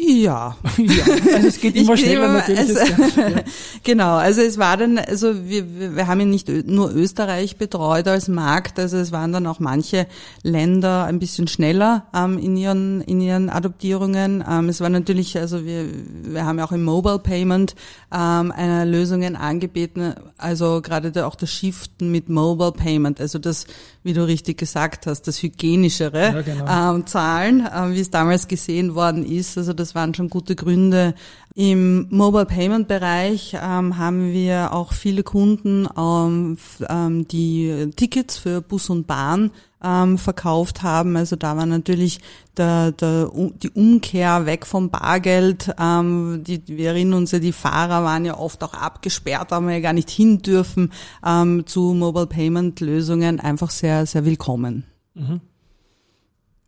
Ja. 0.00 0.56
ja. 0.76 1.04
Also 1.34 1.48
es 1.48 1.60
geht 1.60 1.74
immer 1.74 1.96
schneller 1.96 2.32
natürlich. 2.32 2.70
Es, 2.70 3.16
ja. 3.16 3.30
genau, 3.82 4.14
also 4.14 4.40
es 4.42 4.56
war 4.56 4.76
dann, 4.76 4.96
also 4.96 5.48
wir, 5.48 5.96
wir 5.96 6.06
haben 6.06 6.20
ja 6.20 6.26
nicht 6.26 6.48
nur 6.48 6.94
Österreich 6.94 7.56
betreut 7.56 8.06
als 8.06 8.28
Markt, 8.28 8.78
also 8.78 8.96
es 8.96 9.10
waren 9.10 9.32
dann 9.32 9.48
auch 9.48 9.58
manche 9.58 10.06
Länder 10.44 11.04
ein 11.04 11.18
bisschen 11.18 11.48
schneller 11.48 12.06
ähm, 12.14 12.38
in 12.38 12.56
ihren 12.56 13.00
in 13.00 13.20
ihren 13.20 13.50
Adoptierungen. 13.50 14.44
Ähm, 14.48 14.68
es 14.68 14.80
war 14.80 14.88
natürlich, 14.88 15.36
also 15.36 15.64
wir 15.64 15.86
wir 16.22 16.46
haben 16.46 16.60
ja 16.60 16.64
auch 16.64 16.72
im 16.72 16.84
Mobile 16.84 17.18
Payment 17.18 17.74
ähm, 18.12 18.52
eine 18.52 18.84
Lösungen 18.84 19.34
angeboten, 19.34 20.14
also 20.36 20.80
gerade 20.80 21.26
auch 21.26 21.34
das 21.34 21.50
Shiften 21.50 22.12
mit 22.12 22.28
Mobile 22.28 22.70
Payment, 22.72 23.20
also 23.20 23.40
das, 23.40 23.66
wie 24.04 24.12
du 24.12 24.24
richtig 24.24 24.58
gesagt 24.58 25.06
hast, 25.06 25.22
das 25.22 25.42
hygienischere 25.42 26.22
ja, 26.22 26.42
genau. 26.42 26.94
ähm, 26.94 27.06
Zahlen, 27.06 27.66
äh, 27.66 27.94
wie 27.94 28.00
es 28.00 28.10
damals 28.10 28.46
gesehen 28.46 28.94
worden 28.94 29.26
ist. 29.26 29.58
Also 29.58 29.72
das 29.72 29.87
waren 29.94 30.14
schon 30.14 30.30
gute 30.30 30.56
Gründe. 30.56 31.14
Im 31.54 32.06
Mobile 32.10 32.46
Payment 32.46 32.88
Bereich 32.88 33.56
ähm, 33.60 33.98
haben 33.98 34.32
wir 34.32 34.72
auch 34.72 34.92
viele 34.92 35.22
Kunden, 35.22 35.88
ähm, 35.98 36.56
ähm, 36.88 37.26
die 37.26 37.90
Tickets 37.96 38.38
für 38.38 38.60
Bus 38.60 38.90
und 38.90 39.06
Bahn 39.06 39.50
ähm, 39.82 40.18
verkauft 40.18 40.82
haben. 40.82 41.16
Also 41.16 41.36
da 41.36 41.56
war 41.56 41.66
natürlich 41.66 42.20
der, 42.56 42.92
der, 42.92 43.30
die 43.62 43.70
Umkehr 43.70 44.46
weg 44.46 44.66
vom 44.66 44.90
Bargeld. 44.90 45.74
Ähm, 45.80 46.44
die, 46.46 46.62
wir 46.66 46.90
erinnern 46.90 47.18
uns 47.18 47.32
ja, 47.32 47.38
die 47.38 47.52
Fahrer 47.52 48.04
waren 48.04 48.24
ja 48.24 48.38
oft 48.38 48.62
auch 48.62 48.74
abgesperrt, 48.74 49.50
haben 49.50 49.68
ja 49.68 49.80
gar 49.80 49.92
nicht 49.92 50.10
hin 50.10 50.38
dürfen 50.42 50.92
ähm, 51.26 51.66
zu 51.66 51.94
Mobile 51.94 52.26
Payment 52.26 52.80
Lösungen. 52.80 53.40
Einfach 53.40 53.70
sehr, 53.70 54.06
sehr 54.06 54.24
willkommen. 54.24 54.84
Mhm 55.14 55.40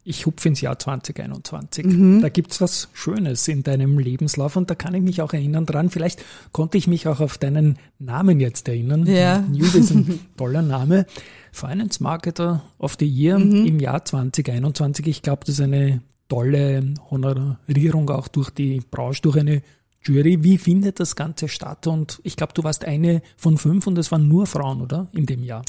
ich 0.05 0.27
hupfe 0.27 0.49
ins 0.49 0.61
Jahr 0.61 0.79
2021. 0.79 1.85
Mhm. 1.85 2.23
Da 2.23 2.29
gibt's 2.29 2.61
was 2.61 2.89
Schönes 2.93 3.47
in 3.49 3.63
deinem 3.63 3.99
Lebenslauf 3.99 4.57
und 4.57 4.71
da 4.71 4.75
kann 4.75 4.95
ich 4.95 5.03
mich 5.03 5.21
auch 5.21 5.33
erinnern 5.33 5.67
dran. 5.67 5.91
Vielleicht 5.91 6.25
konnte 6.53 6.79
ich 6.79 6.87
mich 6.87 7.07
auch 7.07 7.21
auf 7.21 7.39
deinen 7.39 7.79
Namen 7.99 8.41
jetzt 8.41 8.69
erinnern. 8.69 9.07
Ja. 9.07 9.41
Newbie 9.41 9.79
ist 9.79 9.91
ein 9.91 10.21
toller 10.37 10.63
Name. 10.63 11.07
Finance 11.53 12.03
Marketer 12.03 12.63
of 12.79 12.97
the 12.99 13.07
Year 13.07 13.39
mhm. 13.39 13.67
im 13.67 13.79
Jahr 13.79 14.05
2021. 14.05 15.07
Ich 15.07 15.23
glaube, 15.23 15.45
das 15.45 15.57
ist 15.57 15.61
eine 15.61 16.01
tolle 16.29 16.95
Honorierung 17.11 18.09
auch 18.11 18.29
durch 18.29 18.51
die 18.51 18.81
Branche, 18.91 19.23
durch 19.23 19.37
eine 19.37 19.63
Jury. 20.03 20.43
Wie 20.43 20.57
findet 20.57 21.01
das 21.01 21.17
Ganze 21.17 21.49
statt? 21.49 21.87
Und 21.87 22.21
ich 22.23 22.37
glaube, 22.37 22.55
du 22.55 22.65
warst 22.65 22.85
eine 22.85 23.21
von 23.37 23.59
fünf 23.59 23.87
und 23.87 23.99
es 23.99 24.11
waren 24.11 24.29
nur 24.29 24.47
Frauen, 24.47 24.81
oder? 24.81 25.09
In 25.13 25.27
dem 25.27 25.43
Jahr. 25.43 25.63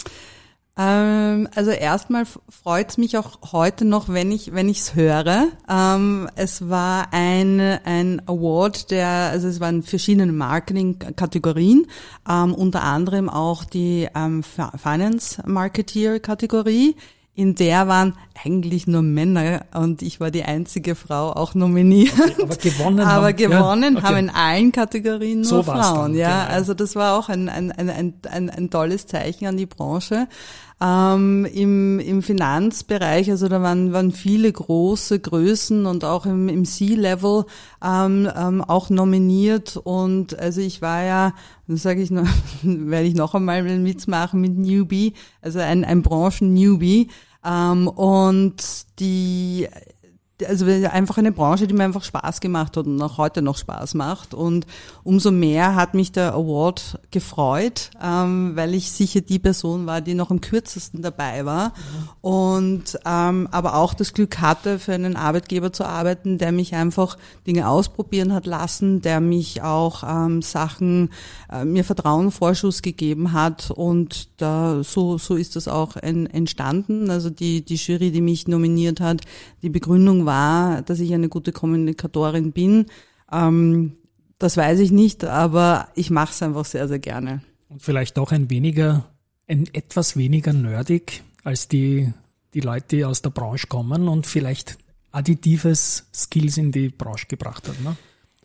Ähm, 0.77 1.49
also 1.53 1.71
erstmal 1.71 2.25
freut 2.25 2.91
es 2.91 2.97
mich 2.97 3.17
auch 3.17 3.51
heute 3.51 3.83
noch, 3.83 4.07
wenn 4.07 4.31
ich 4.31 4.53
wenn 4.53 4.69
ich's 4.69 4.95
höre. 4.95 5.47
Ähm, 5.69 6.29
es 6.35 6.69
war 6.69 7.09
ein 7.11 7.59
ein 7.59 8.21
Award, 8.25 8.89
der 8.89 9.07
also 9.31 9.47
es 9.49 9.59
waren 9.59 9.83
verschiedene 9.83 10.31
Marketing-Kategorien, 10.31 11.87
ähm, 12.29 12.53
unter 12.53 12.83
anderem 12.83 13.29
auch 13.29 13.65
die 13.65 14.07
ähm, 14.15 14.43
Finance 14.43 15.43
Marketeer-Kategorie. 15.45 16.95
In 17.33 17.55
der 17.55 17.87
waren 17.87 18.15
eigentlich 18.43 18.87
nur 18.87 19.01
Männer 19.01 19.65
und 19.73 20.01
ich 20.01 20.19
war 20.19 20.31
die 20.31 20.43
einzige 20.43 20.95
Frau 20.95 21.31
auch 21.31 21.55
nominiert. 21.55 22.11
Okay, 22.19 22.41
aber 22.41 22.55
gewonnen, 22.57 22.99
aber 22.99 23.27
haben, 23.27 23.35
gewonnen 23.37 23.93
ja, 23.93 23.99
okay. 23.99 24.07
haben 24.07 24.17
in 24.17 24.29
allen 24.29 24.71
Kategorien 24.73 25.41
nur 25.41 25.49
so 25.49 25.63
Frauen. 25.63 26.13
ja, 26.15 26.43
genau. 26.43 26.55
also 26.55 26.73
das 26.73 26.95
war 26.95 27.17
auch 27.17 27.29
ein, 27.29 27.47
ein, 27.47 27.71
ein, 27.71 28.13
ein, 28.29 28.49
ein 28.49 28.69
tolles 28.69 29.07
Zeichen 29.07 29.47
an 29.47 29.55
die 29.55 29.65
Branche. 29.65 30.27
Ähm, 30.83 31.45
im, 31.45 31.99
Im 31.99 32.23
Finanzbereich, 32.23 33.29
also 33.29 33.47
da 33.47 33.61
waren, 33.61 33.93
waren 33.93 34.11
viele 34.11 34.51
große 34.51 35.19
Größen 35.19 35.85
und 35.85 36.03
auch 36.03 36.25
im, 36.25 36.49
im 36.49 36.65
C-Level 36.65 37.45
ähm, 37.83 38.27
ähm, 38.35 38.63
auch 38.63 38.89
nominiert. 38.89 39.77
Und 39.77 40.39
also 40.39 40.59
ich 40.59 40.81
war 40.81 41.03
ja, 41.03 41.33
sage 41.67 42.01
ich 42.01 42.09
noch, 42.09 42.27
werde 42.63 43.07
ich 43.07 43.13
noch 43.13 43.35
einmal 43.35 43.61
mitmachen 43.61 44.41
mit 44.41 44.57
Newbie, 44.57 45.13
also 45.41 45.59
ein, 45.59 45.85
ein 45.85 46.01
Branchen-Newbie. 46.01 47.09
Ähm, 47.45 47.87
und 47.87 48.55
die 48.99 49.67
also 50.47 50.65
einfach 50.65 51.17
eine 51.17 51.31
Branche, 51.31 51.67
die 51.67 51.73
mir 51.73 51.83
einfach 51.83 52.03
Spaß 52.03 52.39
gemacht 52.39 52.77
hat 52.77 52.85
und 52.85 53.01
auch 53.01 53.17
heute 53.17 53.41
noch 53.41 53.57
Spaß 53.57 53.93
macht. 53.95 54.33
Und 54.33 54.65
umso 55.03 55.31
mehr 55.31 55.75
hat 55.75 55.93
mich 55.93 56.11
der 56.11 56.33
Award 56.33 56.99
gefreut, 57.11 57.91
ähm, 58.01 58.55
weil 58.55 58.73
ich 58.73 58.91
sicher 58.91 59.21
die 59.21 59.39
Person 59.39 59.85
war, 59.85 60.01
die 60.01 60.13
noch 60.13 60.31
am 60.31 60.41
kürzesten 60.41 61.01
dabei 61.01 61.45
war. 61.45 61.69
Mhm. 61.69 62.09
Und 62.21 62.99
ähm, 63.05 63.47
aber 63.51 63.75
auch 63.75 63.93
das 63.93 64.13
Glück 64.13 64.39
hatte, 64.39 64.79
für 64.79 64.93
einen 64.93 65.15
Arbeitgeber 65.15 65.73
zu 65.73 65.85
arbeiten, 65.85 66.37
der 66.37 66.51
mich 66.51 66.75
einfach 66.75 67.17
Dinge 67.47 67.67
ausprobieren 67.69 68.33
hat 68.33 68.45
lassen, 68.45 69.01
der 69.01 69.19
mich 69.19 69.61
auch 69.61 70.03
ähm, 70.07 70.41
Sachen, 70.41 71.09
äh, 71.51 71.65
mir 71.65 71.83
Vertrauen, 71.83 72.31
Vorschuss 72.31 72.81
gegeben 72.81 73.33
hat. 73.33 73.71
Und 73.71 74.29
da 74.41 74.83
so, 74.83 75.17
so 75.17 75.35
ist 75.35 75.55
das 75.55 75.67
auch 75.67 75.95
en, 75.97 76.25
entstanden. 76.27 77.09
Also 77.09 77.29
die, 77.29 77.63
die 77.63 77.75
Jury, 77.75 78.11
die 78.11 78.21
mich 78.21 78.47
nominiert 78.47 78.99
hat, 78.99 79.21
die 79.61 79.69
Begründung 79.69 80.25
war, 80.25 80.30
war, 80.31 80.81
dass 80.81 81.01
ich 81.01 81.13
eine 81.13 81.27
gute 81.27 81.51
Kommunikatorin 81.51 82.53
bin. 82.53 82.85
Ähm, 83.31 83.97
das 84.39 84.55
weiß 84.55 84.79
ich 84.79 84.91
nicht, 84.91 85.25
aber 85.25 85.89
ich 85.93 86.09
mache 86.09 86.31
es 86.31 86.41
einfach 86.41 86.65
sehr, 86.65 86.87
sehr 86.87 86.99
gerne. 86.99 87.41
Und 87.67 87.81
vielleicht 87.81 88.17
auch 88.17 88.31
ein 88.31 88.49
weniger, 88.49 89.05
ein 89.47 89.67
etwas 89.73 90.15
weniger 90.15 90.53
nerdig 90.53 91.23
als 91.43 91.67
die, 91.67 92.13
die 92.53 92.61
Leute, 92.61 92.95
die 92.95 93.05
aus 93.05 93.21
der 93.21 93.31
Branche 93.31 93.67
kommen 93.67 94.07
und 94.07 94.25
vielleicht 94.25 94.77
additives 95.11 96.07
Skills 96.13 96.57
in 96.57 96.71
die 96.71 96.89
Branche 96.89 97.27
gebracht 97.27 97.67
hat. 97.67 97.79
Ne? 97.83 97.97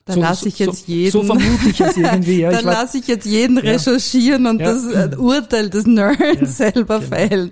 Da 0.07 0.13
so, 0.13 0.21
lasse 0.21 0.47
ich 0.47 0.61
jetzt 0.61 0.87
so, 0.87 0.93
jeden. 0.93 1.11
So 1.11 1.25
vermute 1.25 1.69
ich 1.69 1.81
es 1.81 1.97
irgendwie. 1.97 2.39
Ja, 2.39 2.51
da 2.53 2.61
lasse 2.61 2.99
ich 2.99 3.09
jetzt 3.09 3.27
jeden 3.27 3.57
ja. 3.57 3.73
recherchieren 3.73 4.47
und 4.47 4.61
ja. 4.61 4.73
das 4.73 4.85
äh, 4.87 5.17
Urteil 5.17 5.69
des 5.69 5.85
Nerds 5.85 6.59
selber 6.59 7.01
genau. 7.01 7.11
fällen. 7.11 7.51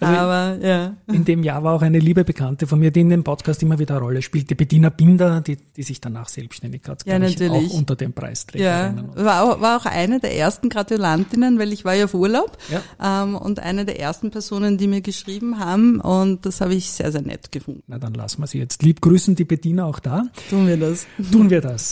Also 0.00 0.14
Aber 0.20 0.58
ja. 0.60 0.96
In 1.06 1.24
dem 1.24 1.44
Jahr 1.44 1.62
war 1.62 1.74
auch 1.74 1.82
eine 1.82 2.00
liebe 2.00 2.24
Bekannte 2.24 2.66
von 2.66 2.80
mir, 2.80 2.90
die 2.90 3.02
in 3.02 3.10
dem 3.10 3.22
Podcast 3.22 3.62
immer 3.62 3.78
wieder 3.78 3.94
eine 3.94 4.04
Rolle 4.04 4.22
spielte, 4.22 4.56
Bettina 4.56 4.88
Binder, 4.88 5.42
die, 5.42 5.56
die 5.76 5.84
sich 5.84 6.00
danach 6.00 6.28
selbstständig 6.28 6.82
hat, 6.88 7.06
ja, 7.06 7.20
natürlich. 7.20 7.70
auch 7.70 7.74
unter 7.74 7.94
dem 7.94 8.12
Preisträger. 8.12 8.64
Ja, 8.64 8.94
war 9.14 9.42
auch, 9.44 9.60
war 9.60 9.76
auch 9.76 9.86
eine 9.86 10.18
der 10.18 10.36
ersten 10.36 10.70
Gratulantinnen, 10.70 11.60
weil 11.60 11.72
ich 11.72 11.84
war 11.84 11.94
ja 11.94 12.06
auf 12.06 12.14
Urlaub 12.14 12.58
ähm, 13.00 13.36
und 13.36 13.60
eine 13.60 13.84
der 13.84 14.00
ersten 14.00 14.32
Personen, 14.32 14.76
die 14.76 14.88
mir 14.88 15.02
geschrieben 15.02 15.60
haben 15.60 16.00
und 16.00 16.46
das 16.46 16.60
habe 16.60 16.74
ich 16.74 16.90
sehr, 16.90 17.12
sehr 17.12 17.22
nett 17.22 17.52
gefunden. 17.52 17.84
Na 17.86 18.00
dann 18.00 18.14
lassen 18.14 18.42
wir 18.42 18.48
sie 18.48 18.58
jetzt. 18.58 18.82
Lieb 18.82 19.00
grüßen 19.00 19.36
die 19.36 19.44
Bettina 19.44 19.84
auch 19.84 20.00
da. 20.00 20.24
Tun 20.50 20.66
wir 20.66 20.76
das. 20.76 21.06
Tun 21.30 21.48
wir 21.48 21.60
das. 21.60 21.91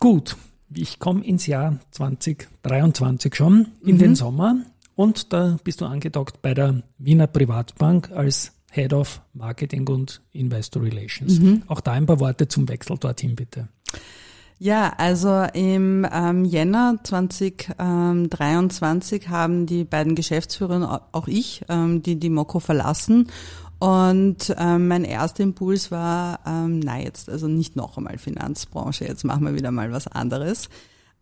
Gut, 0.00 0.36
ich 0.72 0.98
komme 0.98 1.24
ins 1.24 1.46
Jahr 1.46 1.78
2023 1.90 3.34
schon, 3.34 3.68
in 3.84 3.96
mhm. 3.96 3.98
den 3.98 4.14
Sommer. 4.14 4.56
Und 4.96 5.34
da 5.34 5.58
bist 5.62 5.82
du 5.82 5.84
angedockt 5.84 6.40
bei 6.40 6.54
der 6.54 6.82
Wiener 6.96 7.26
Privatbank 7.26 8.10
als 8.10 8.52
Head 8.70 8.94
of 8.94 9.20
Marketing 9.34 9.86
und 9.88 10.22
Investor 10.32 10.82
Relations. 10.82 11.38
Mhm. 11.38 11.64
Auch 11.66 11.80
da 11.80 11.92
ein 11.92 12.06
paar 12.06 12.18
Worte 12.18 12.48
zum 12.48 12.66
Wechsel 12.68 12.96
dorthin, 12.96 13.36
bitte. 13.36 13.68
Ja, 14.58 14.94
also 14.96 15.44
im 15.52 16.06
ähm, 16.10 16.46
Jänner 16.46 16.96
2023 17.02 19.28
haben 19.28 19.66
die 19.66 19.84
beiden 19.84 20.14
Geschäftsführer, 20.14 21.08
auch 21.12 21.28
ich, 21.28 21.62
ähm, 21.68 22.00
die 22.02 22.18
die 22.18 22.30
Moko 22.30 22.58
verlassen 22.58 23.28
und 23.80 24.54
ähm, 24.58 24.88
mein 24.88 25.04
erster 25.04 25.42
Impuls 25.42 25.90
war, 25.90 26.40
ähm, 26.46 26.80
na 26.80 27.00
jetzt, 27.00 27.30
also 27.30 27.48
nicht 27.48 27.76
noch 27.76 27.96
einmal 27.96 28.18
Finanzbranche, 28.18 29.06
jetzt 29.06 29.24
machen 29.24 29.46
wir 29.46 29.54
wieder 29.54 29.70
mal 29.70 29.90
was 29.90 30.06
anderes. 30.06 30.68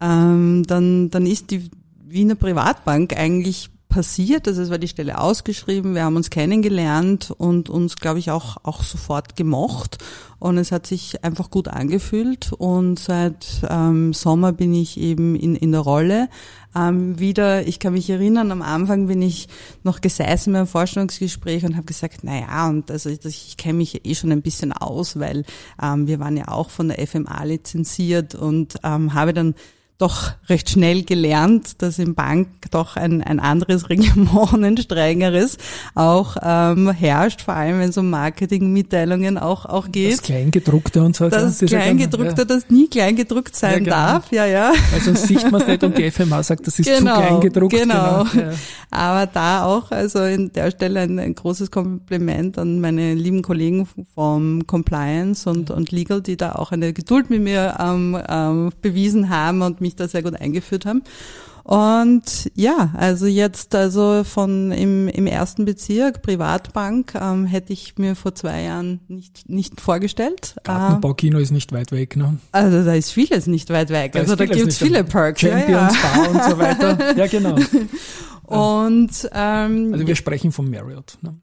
Ähm, 0.01 0.65
dann, 0.67 1.09
dann 1.09 1.25
ist 1.25 1.53
die 1.53 1.71
Wiener 2.05 2.35
Privatbank 2.35 3.17
eigentlich 3.17 3.71
passiert. 3.89 4.47
Also 4.47 4.63
es 4.63 4.71
war 4.71 4.79
die 4.79 4.89
Stelle 4.89 5.19
ausgeschrieben, 5.19 5.95
wir 5.95 6.05
haben 6.05 6.17
uns 6.17 6.31
kennengelernt 6.31 7.31
und 7.37 7.71
uns, 7.71 7.97
glaube 7.97 8.19
ich, 8.19 8.31
auch, 8.31 8.59
auch 8.65 8.83
sofort 8.83 9.37
gemocht. 9.37 9.99
Und 10.39 10.57
es 10.59 10.71
hat 10.71 10.87
sich 10.87 11.25
einfach 11.25 11.51
gut 11.51 11.69
angefühlt. 11.69 12.53
Und 12.53 12.99
seit 12.99 13.47
ähm, 13.69 14.13
Sommer 14.13 14.53
bin 14.53 14.73
ich 14.73 14.99
eben 15.01 15.35
in, 15.35 15.57
in 15.57 15.73
der 15.73 15.81
Rolle. 15.81 16.29
Ähm, 16.77 17.19
wieder, 17.19 17.67
ich 17.67 17.81
kann 17.81 17.95
mich 17.95 18.09
erinnern, 18.09 18.53
am 18.53 18.63
Anfang 18.63 19.07
bin 19.07 19.23
ich 19.23 19.49
noch 19.83 20.01
gesessen 20.01 20.53
beim 20.53 20.67
Vorstellungsgespräch 20.67 21.65
und 21.65 21.77
habe 21.77 21.87
gesagt, 21.87 22.21
na 22.23 22.39
ja, 22.39 22.69
und 22.69 22.91
also 22.91 23.09
ich, 23.09 23.25
ich 23.25 23.57
kenne 23.57 23.79
mich 23.79 24.07
eh 24.07 24.15
schon 24.15 24.31
ein 24.31 24.43
bisschen 24.43 24.73
aus, 24.73 25.19
weil 25.19 25.45
ähm, 25.83 26.07
wir 26.07 26.21
waren 26.21 26.37
ja 26.37 26.49
auch 26.49 26.71
von 26.71 26.89
der 26.89 27.05
FMA 27.05 27.43
lizenziert 27.45 28.35
und 28.35 28.77
ähm, 28.85 29.15
habe 29.15 29.33
dann 29.33 29.55
doch 29.99 30.31
recht 30.49 30.71
schnell 30.71 31.03
gelernt, 31.03 31.83
dass 31.83 31.99
im 31.99 32.15
Bank 32.15 32.49
doch 32.71 32.97
ein, 32.97 33.21
ein 33.21 33.41
anderes 33.41 33.91
Reglement, 33.91 34.53
ein 34.53 34.77
strengeres 34.77 35.59
auch 35.97 36.37
ähm, 36.41 36.91
herrscht, 36.93 37.43
vor 37.43 37.55
allem 37.55 37.81
wenn 37.81 37.91
es 37.91 37.99
um 37.99 38.09
Marketingmitteilungen 38.09 39.39
auch, 39.39 39.67
auch 39.67 39.91
geht. 39.91 40.13
Das 40.13 40.23
Kleingedruckte 40.23 41.03
und 41.03 41.17
so. 41.17 41.29
Das, 41.29 41.59
das 41.59 41.69
Kleingedruckte, 41.69 42.43
ja. 42.43 42.45
das 42.45 42.71
nie 42.71 42.87
Kleingedruckt 42.87 43.57
sein 43.57 43.73
ja, 43.73 43.79
genau. 43.79 43.91
darf, 43.91 44.33
ja, 44.33 44.47
ja. 44.47 44.73
Also 44.93 45.15
sieht 45.15 45.51
man 45.51 45.63
es 45.63 45.67
nicht 45.67 45.83
und 45.83 45.99
die 45.99 46.11
FMA 46.13 46.45
sagt, 46.45 46.69
das 46.69 46.79
ist 46.79 46.87
genau, 46.87 47.17
zu 47.17 47.21
kleingedruckt. 47.21 47.73
Genau. 47.75 48.25
genau. 48.33 48.47
Ja. 48.47 48.53
Aber 48.91 49.27
da 49.27 49.65
auch, 49.65 49.91
also 49.91 50.23
in 50.23 50.53
der 50.53 50.71
Stelle 50.71 51.01
ein, 51.01 51.19
ein, 51.19 51.35
großes 51.35 51.71
Kompliment 51.71 52.57
an 52.57 52.81
meine 52.81 53.15
lieben 53.15 53.43
Kollegen 53.43 53.87
vom 54.15 54.67
Compliance 54.67 55.49
und, 55.51 55.71
und 55.71 55.91
Legal, 55.91 56.23
die 56.23 56.37
da 56.37 56.53
auch 56.53 56.73
eine 56.73 56.93
Geduld 56.93 57.31
mit 57.31 57.43
mir 57.43 57.77
ähm, 57.81 58.19
ähm, 58.29 58.71
bewiesen 58.81 59.29
haben 59.29 59.63
und 59.63 59.81
mich 59.81 59.88
da 59.97 60.09
sehr 60.09 60.23
gut 60.23 60.35
eingeführt 60.35 60.87
haben. 60.87 61.03
Und 61.69 62.51
ja, 62.55 62.93
also 62.97 63.27
jetzt 63.27 63.75
also 63.75 64.25
von 64.25 64.73
im, 64.73 65.07
im 65.07 65.27
ersten 65.27 65.67
Bezirk, 65.67 66.23
Privatbank, 66.23 67.13
ähm, 67.15 67.45
hätte 67.45 67.75
ich 67.75 67.99
mir 67.99 68.17
vor 68.17 68.35
zwei 68.35 68.63
Jahren 68.63 69.01
nicht, 69.09 69.51
nicht 69.51 69.79
vorgestellt. 69.79 70.57
Gartenbaukino 70.65 71.39
ist 71.39 71.51
nicht 71.51 71.71
weit 71.73 71.93
weg, 71.93 72.17
ne? 72.17 72.39
Also 72.53 72.83
da 72.85 72.95
ist 72.95 73.11
vieles 73.11 73.47
nicht 73.47 73.69
weit 73.69 73.91
weg. 73.91 74.13
Da 74.13 74.21
also 74.21 74.35
da 74.35 74.47
gibt's 74.47 74.79
viele 74.79 75.05
Perks. 75.05 75.43
Champions 75.43 75.69
ja, 75.69 75.91
ja. 75.93 76.25
Bar 76.25 76.31
und 76.31 76.45
so 76.45 76.59
weiter. 76.59 76.99
Ja, 77.19 77.27
genau. 77.27 77.57
Und 78.45 79.29
ähm, 79.33 79.91
also 79.93 80.07
wir 80.07 80.17
sprechen 80.17 80.53
vom 80.53 80.71
Marriott. 80.71 81.19
Ne? 81.21 81.35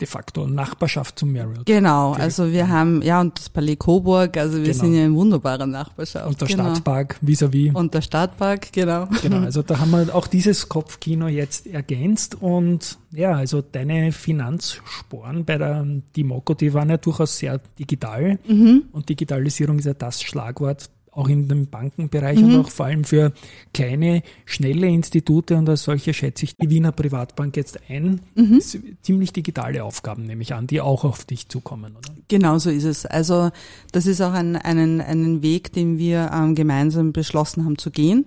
De 0.00 0.06
facto 0.06 0.46
Nachbarschaft 0.46 1.18
zum 1.18 1.32
Marriott. 1.32 1.64
Genau, 1.64 2.12
also 2.12 2.52
wir 2.52 2.68
haben, 2.68 3.00
ja, 3.02 3.20
und 3.20 3.38
das 3.38 3.48
Palais 3.48 3.76
Coburg, 3.76 4.36
also 4.36 4.58
wir 4.58 4.64
genau. 4.64 4.78
sind 4.78 4.94
ja 4.94 5.04
in 5.04 5.14
wunderbarer 5.14 5.66
Nachbarschaft. 5.66 6.26
Und 6.26 6.40
der 6.40 6.48
genau. 6.48 6.64
Stadtpark 6.64 7.18
vis-à-vis. 7.22 7.70
-vis. 7.70 7.74
Und 7.74 7.94
der 7.94 8.02
Stadtpark, 8.02 8.72
genau. 8.72 9.08
Genau, 9.22 9.38
also 9.44 9.62
da 9.62 9.78
haben 9.78 9.90
wir 9.90 10.14
auch 10.14 10.26
dieses 10.26 10.68
Kopfkino 10.68 11.28
jetzt 11.28 11.66
ergänzt 11.66 12.36
und 12.40 12.98
ja, 13.12 13.32
also 13.32 13.62
deine 13.62 14.12
Finanzsporen 14.12 15.44
bei 15.44 15.56
der 15.56 15.86
Dimoco, 16.14 16.54
die 16.54 16.74
waren 16.74 16.90
ja 16.90 16.98
durchaus 16.98 17.38
sehr 17.38 17.60
digital 17.78 18.38
mhm. 18.46 18.84
und 18.92 19.08
Digitalisierung 19.08 19.78
ist 19.78 19.86
ja 19.86 19.94
das 19.94 20.22
Schlagwort 20.22 20.90
auch 21.16 21.28
in 21.28 21.48
dem 21.48 21.66
Bankenbereich 21.66 22.38
mhm. 22.38 22.44
und 22.44 22.60
auch 22.60 22.70
vor 22.70 22.86
allem 22.86 23.04
für 23.04 23.32
kleine, 23.72 24.22
schnelle 24.44 24.86
Institute 24.86 25.56
und 25.56 25.68
als 25.68 25.82
solche 25.82 26.12
schätze 26.12 26.44
ich 26.44 26.56
die 26.56 26.68
Wiener 26.68 26.92
Privatbank 26.92 27.56
jetzt 27.56 27.80
ein. 27.88 28.20
Mhm. 28.34 28.60
Ziemlich 29.02 29.32
digitale 29.32 29.82
Aufgaben 29.82 30.24
nehme 30.24 30.42
ich 30.42 30.52
an, 30.54 30.66
die 30.66 30.80
auch 30.80 31.04
auf 31.04 31.24
dich 31.24 31.48
zukommen, 31.48 31.96
oder? 31.96 32.14
Genau 32.28 32.58
so 32.58 32.68
ist 32.70 32.84
es. 32.84 33.06
Also 33.06 33.50
das 33.92 34.06
ist 34.06 34.20
auch 34.20 34.32
ein, 34.32 34.56
einen, 34.56 35.00
einen 35.00 35.42
Weg, 35.42 35.72
den 35.72 35.96
wir 35.96 36.30
ähm, 36.34 36.54
gemeinsam 36.54 37.12
beschlossen 37.12 37.64
haben 37.64 37.78
zu 37.78 37.90
gehen. 37.90 38.26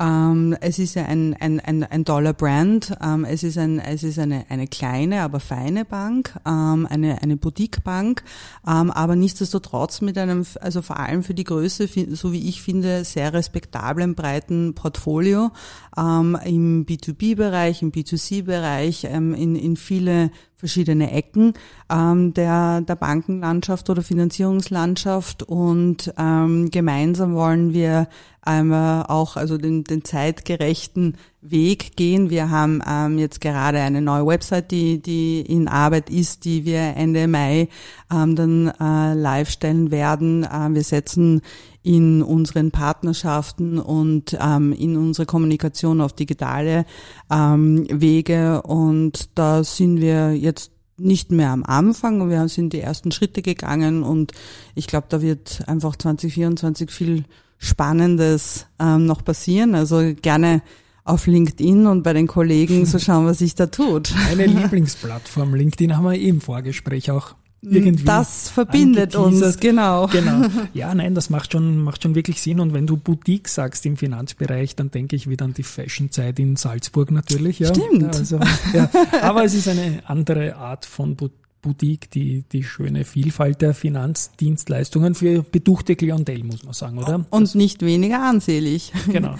Ähm, 0.00 0.56
es 0.62 0.78
ist 0.78 0.94
ja 0.94 1.04
ein, 1.04 1.36
ein, 1.38 1.60
ein, 1.60 1.84
ein 1.84 2.04
toller 2.06 2.32
Brand. 2.32 2.94
Ähm, 3.02 3.26
es 3.26 3.42
ist, 3.42 3.58
ein, 3.58 3.78
es 3.78 4.02
ist 4.02 4.18
eine, 4.18 4.46
eine 4.48 4.66
kleine, 4.66 5.20
aber 5.20 5.40
feine 5.40 5.84
Bank, 5.84 6.40
ähm, 6.46 6.86
eine, 6.88 7.20
eine 7.20 7.36
Boutique-Bank, 7.36 8.22
ähm, 8.66 8.90
aber 8.90 9.14
nichtsdestotrotz 9.14 10.00
mit 10.00 10.16
einem, 10.16 10.46
also 10.60 10.80
vor 10.80 10.98
allem 10.98 11.22
für 11.22 11.34
die 11.34 11.44
Größe, 11.44 11.88
so 12.12 12.32
wie 12.32 12.48
ich 12.48 12.62
finde, 12.62 13.04
sehr 13.04 13.34
respektablen, 13.34 14.14
breiten 14.14 14.74
Portfolio 14.74 15.50
ähm, 15.98 16.38
im 16.44 16.86
B2B-Bereich, 16.86 17.82
im 17.82 17.92
B2C-Bereich, 17.92 19.04
ähm, 19.04 19.34
in, 19.34 19.54
in 19.54 19.76
viele 19.76 20.30
verschiedene 20.60 21.10
Ecken 21.10 21.54
ähm, 21.90 22.34
der, 22.34 22.82
der 22.82 22.94
Bankenlandschaft 22.94 23.90
oder 23.90 24.02
Finanzierungslandschaft 24.02 25.42
und 25.42 26.12
ähm, 26.18 26.70
gemeinsam 26.70 27.34
wollen 27.34 27.72
wir 27.72 28.08
einmal 28.42 29.04
auch 29.06 29.36
also 29.36 29.58
den, 29.58 29.84
den 29.84 30.04
zeitgerechten 30.04 31.16
Weg 31.40 31.96
gehen. 31.96 32.30
Wir 32.30 32.50
haben 32.50 32.82
ähm, 32.86 33.18
jetzt 33.18 33.40
gerade 33.40 33.80
eine 33.80 34.02
neue 34.02 34.26
Website, 34.26 34.70
die, 34.70 35.00
die 35.00 35.40
in 35.40 35.68
Arbeit 35.68 36.10
ist, 36.10 36.44
die 36.44 36.64
wir 36.64 36.80
Ende 36.96 37.26
Mai 37.26 37.68
ähm, 38.12 38.36
dann 38.36 38.68
äh, 38.68 39.14
live 39.14 39.50
stellen 39.50 39.90
werden. 39.90 40.44
Äh, 40.44 40.68
wir 40.70 40.84
setzen 40.84 41.40
in 41.82 42.22
unseren 42.22 42.70
Partnerschaften 42.70 43.78
und 43.78 44.36
ähm, 44.40 44.72
in 44.72 44.96
unsere 44.96 45.26
Kommunikation 45.26 46.00
auf 46.00 46.12
digitale 46.12 46.84
ähm, 47.30 47.86
Wege. 47.90 48.62
Und 48.62 49.30
da 49.34 49.64
sind 49.64 50.00
wir 50.00 50.34
jetzt 50.36 50.72
nicht 50.98 51.30
mehr 51.30 51.50
am 51.50 51.64
Anfang. 51.64 52.28
Wir 52.28 52.46
sind 52.48 52.72
die 52.72 52.80
ersten 52.80 53.10
Schritte 53.10 53.42
gegangen 53.42 54.02
und 54.02 54.32
ich 54.74 54.86
glaube, 54.86 55.06
da 55.08 55.22
wird 55.22 55.62
einfach 55.66 55.96
2024 55.96 56.90
viel 56.90 57.24
Spannendes 57.56 58.66
ähm, 58.78 59.06
noch 59.06 59.24
passieren. 59.24 59.74
Also 59.74 60.14
gerne 60.20 60.62
auf 61.04 61.26
LinkedIn 61.26 61.86
und 61.86 62.02
bei 62.02 62.12
den 62.12 62.26
Kollegen 62.26 62.86
so 62.86 62.98
schauen, 62.98 63.26
was 63.26 63.38
sich 63.38 63.54
da 63.54 63.66
tut. 63.66 64.14
Eine 64.30 64.46
Lieblingsplattform, 64.46 65.54
LinkedIn 65.54 65.96
haben 65.96 66.04
wir 66.04 66.14
eben 66.14 66.36
im 66.36 66.40
Vorgespräch 66.40 67.10
auch 67.10 67.34
irgendwie. 67.62 68.04
Das 68.04 68.48
verbindet 68.48 69.14
uns, 69.16 69.58
genau. 69.58 70.06
Genau. 70.12 70.46
Ja, 70.74 70.94
nein, 70.94 71.14
das 71.14 71.30
macht 71.30 71.52
schon, 71.52 71.78
macht 71.82 72.02
schon 72.02 72.14
wirklich 72.14 72.40
Sinn. 72.40 72.60
Und 72.60 72.72
wenn 72.72 72.86
du 72.86 72.96
Boutique 72.96 73.48
sagst 73.48 73.84
im 73.86 73.96
Finanzbereich, 73.96 74.76
dann 74.76 74.90
denke 74.90 75.16
ich 75.16 75.28
wieder 75.28 75.44
an 75.44 75.54
die 75.54 75.62
Fashionzeit 75.62 76.38
in 76.38 76.56
Salzburg 76.56 77.10
natürlich. 77.10 77.58
Ja. 77.58 77.68
Stimmt. 77.68 78.16
Also, 78.16 78.40
ja. 78.72 78.90
Aber 79.22 79.44
es 79.44 79.54
ist 79.54 79.68
eine 79.68 80.02
andere 80.06 80.56
Art 80.56 80.86
von 80.86 81.16
Boutique, 81.62 82.10
die, 82.10 82.44
die 82.50 82.64
schöne 82.64 83.04
Vielfalt 83.04 83.60
der 83.60 83.74
Finanzdienstleistungen 83.74 85.14
für 85.14 85.42
beduchte 85.42 85.96
Klientel, 85.96 86.42
muss 86.44 86.64
man 86.64 86.72
sagen, 86.72 86.98
oder? 86.98 87.26
Und 87.30 87.42
das, 87.42 87.54
nicht 87.54 87.82
weniger 87.82 88.22
ansehlich. 88.22 88.92
Genau. 89.10 89.36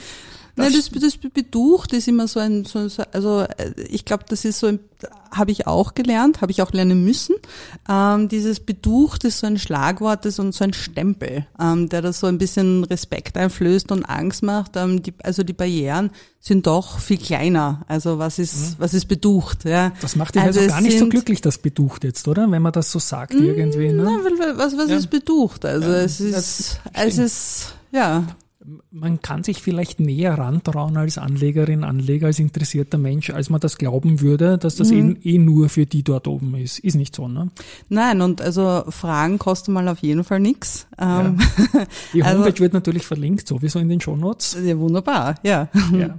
Nein, 0.57 0.73
das, 0.73 0.91
das 0.91 1.17
Beducht 1.17 1.93
ist 1.93 2.09
immer 2.09 2.29
so 2.29 2.41
ein, 2.41 2.65
so, 2.65 2.89
also 3.13 3.41
äh, 3.41 3.73
ich 3.89 4.05
glaube, 4.05 4.25
das 4.29 4.45
ist 4.45 4.59
so 4.59 4.67
ein, 4.67 4.81
habe 5.31 5.51
ich 5.51 5.67
auch 5.67 5.95
gelernt, 5.95 6.41
habe 6.41 6.53
ich 6.53 6.61
auch 6.63 6.73
lernen 6.73 7.05
müssen. 7.05 7.37
Ähm, 7.89 8.29
dieses 8.29 8.61
Beducht 8.61 9.25
ist 9.25 9.39
so 9.39 9.47
ein 9.47 9.59
Schlagwort 9.59 10.27
ist 10.27 10.39
und 10.39 10.53
so 10.53 10.65
ein 10.65 10.73
Stempel, 10.73 11.47
ähm, 11.61 11.89
der 11.89 12.03
das 12.03 12.21
so 12.21 12.27
ein 12.27 12.39
bisschen 12.39 12.85
Respekt 12.85 13.37
einflößt 13.37 13.93
und 13.93 14.05
Angst 14.05 14.43
macht. 14.43 14.77
Ähm, 14.77 15.03
die, 15.03 15.15
also 15.23 15.43
die 15.43 15.53
Barrieren 15.53 16.11
sind 16.41 16.67
doch 16.67 16.99
viel 16.99 17.19
kleiner. 17.19 17.85
Also 17.87 18.19
was 18.19 18.39
ist, 18.39 18.55
mhm. 18.55 18.75
was 18.79 18.95
ist 18.95 19.07
Beducht? 19.07 19.65
Ja. 19.65 19.93
Das 20.01 20.17
macht 20.17 20.35
dich 20.35 20.43
also, 20.43 20.61
also 20.61 20.71
gar 20.71 20.81
nicht 20.81 20.99
so 20.99 21.09
glücklich, 21.09 21.41
das 21.41 21.59
Beducht 21.59 22.05
jetzt, 22.05 22.27
oder? 22.29 22.51
Wenn 22.51 22.63
man 22.63 22.73
das 22.73 22.91
so 22.91 22.99
sagt 22.99 23.35
irgendwie. 23.35 23.93
Ne? 23.93 24.05
Nein, 24.05 24.57
was, 24.57 24.77
was 24.77 24.91
ja. 24.91 24.97
ist 24.97 25.09
Beducht? 25.09 25.65
Also 25.65 25.89
ja, 25.89 25.99
es 25.99 26.21
ist, 26.21 26.81
es 26.93 27.19
ist, 27.19 27.75
ja 27.93 28.25
man 28.90 29.23
kann 29.23 29.42
sich 29.42 29.62
vielleicht 29.62 30.01
näher 30.01 30.35
rantrauen 30.35 30.96
als 30.96 31.16
Anlegerin, 31.16 31.83
Anleger, 31.83 32.27
als 32.27 32.38
interessierter 32.38 32.99
Mensch, 32.99 33.31
als 33.31 33.49
man 33.49 33.61
das 33.61 33.79
glauben 33.79 34.20
würde, 34.20 34.59
dass 34.59 34.77
das 34.77 34.90
mhm. 34.90 35.16
eh, 35.23 35.35
eh, 35.35 35.38
nur 35.38 35.68
für 35.70 35.87
die 35.87 36.03
dort 36.03 36.29
oben 36.29 36.55
ist. 36.55 36.79
Ist 36.79 36.94
nicht 36.94 37.14
so, 37.14 37.27
ne? 37.27 37.51
Nein, 37.88 38.20
und 38.20 38.42
also 38.42 38.85
Fragen 38.88 39.38
kosten 39.38 39.73
mal 39.73 39.88
auf 39.88 40.01
jeden 40.01 40.25
Fall 40.25 40.40
nichts. 40.40 40.87
Ähm, 40.99 41.38
ja. 41.73 41.87
Die 42.12 42.23
Homepage 42.25 42.51
also, 42.51 42.59
wird 42.59 42.75
natürlich 42.75 43.07
verlinkt, 43.07 43.49
sowieso 43.49 43.79
in 43.79 43.88
den 43.88 44.01
Shownotes. 44.01 44.59
Ja, 44.62 44.79
wunderbar, 44.79 45.37
ja. 45.42 45.68
ja. 45.92 46.18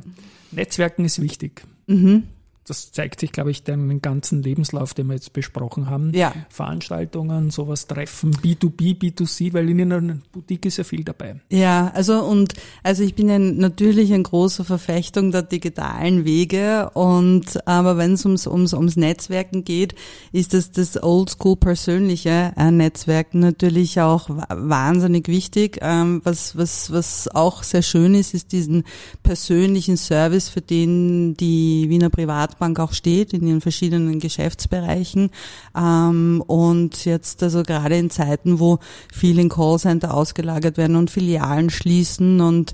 Netzwerken 0.51 1.05
ist 1.05 1.21
wichtig. 1.21 1.63
Mhm 1.85 2.23
das 2.71 2.93
zeigt 2.93 3.19
sich, 3.19 3.33
glaube 3.33 3.51
ich, 3.51 3.63
den 3.63 4.01
ganzen 4.01 4.41
Lebenslauf, 4.41 4.93
den 4.93 5.07
wir 5.07 5.15
jetzt 5.15 5.33
besprochen 5.33 5.89
haben. 5.89 6.13
Ja. 6.13 6.33
Veranstaltungen, 6.47 7.51
sowas 7.51 7.85
treffen, 7.85 8.31
B2B, 8.31 8.97
B2C, 8.97 9.51
weil 9.53 9.69
in 9.69 9.81
einer 9.81 10.19
Boutique 10.31 10.67
ist 10.67 10.77
ja 10.77 10.85
viel 10.85 11.03
dabei. 11.03 11.41
Ja, 11.49 11.91
also 11.93 12.23
und 12.23 12.53
also 12.81 13.03
ich 13.03 13.13
bin 13.13 13.27
ja 13.27 13.39
natürlich 13.39 14.13
ein 14.13 14.23
großer 14.23 14.63
Verfechtung 14.63 15.31
der 15.31 15.41
digitalen 15.41 16.23
Wege 16.23 16.89
und 16.93 17.67
aber 17.67 17.97
wenn 17.97 18.13
es 18.13 18.23
ums, 18.23 18.47
ums, 18.47 18.73
ums 18.73 18.95
Netzwerken 18.95 19.65
geht, 19.65 19.93
ist 20.31 20.53
das 20.53 20.71
das 20.71 21.03
Oldschool 21.03 21.57
persönliche 21.57 22.53
äh, 22.55 22.71
Netzwerken 22.71 23.39
natürlich 23.39 23.99
auch 23.99 24.29
wahnsinnig 24.29 25.27
wichtig. 25.27 25.79
Ähm, 25.81 26.21
was, 26.23 26.55
was, 26.55 26.89
was 26.93 27.27
auch 27.27 27.63
sehr 27.63 27.81
schön 27.81 28.15
ist, 28.15 28.33
ist 28.33 28.53
diesen 28.53 28.85
persönlichen 29.23 29.97
Service, 29.97 30.47
für 30.47 30.61
den 30.61 31.35
die 31.35 31.89
Wiener 31.89 32.09
Privat 32.09 32.60
Privatbank 32.61 32.79
auch 32.79 32.93
steht 32.93 33.33
in 33.33 33.45
ihren 33.47 33.61
verschiedenen 33.61 34.19
Geschäftsbereichen. 34.19 35.31
Ähm, 35.75 36.43
und 36.45 37.05
jetzt 37.05 37.41
also 37.43 37.63
gerade 37.63 37.97
in 37.97 38.09
Zeiten, 38.09 38.59
wo 38.59 38.79
viel 39.11 39.41
Callcenter 39.49 40.13
ausgelagert 40.13 40.77
werden 40.77 40.95
und 40.95 41.09
Filialen 41.09 41.69
schließen 41.69 42.41
und 42.41 42.73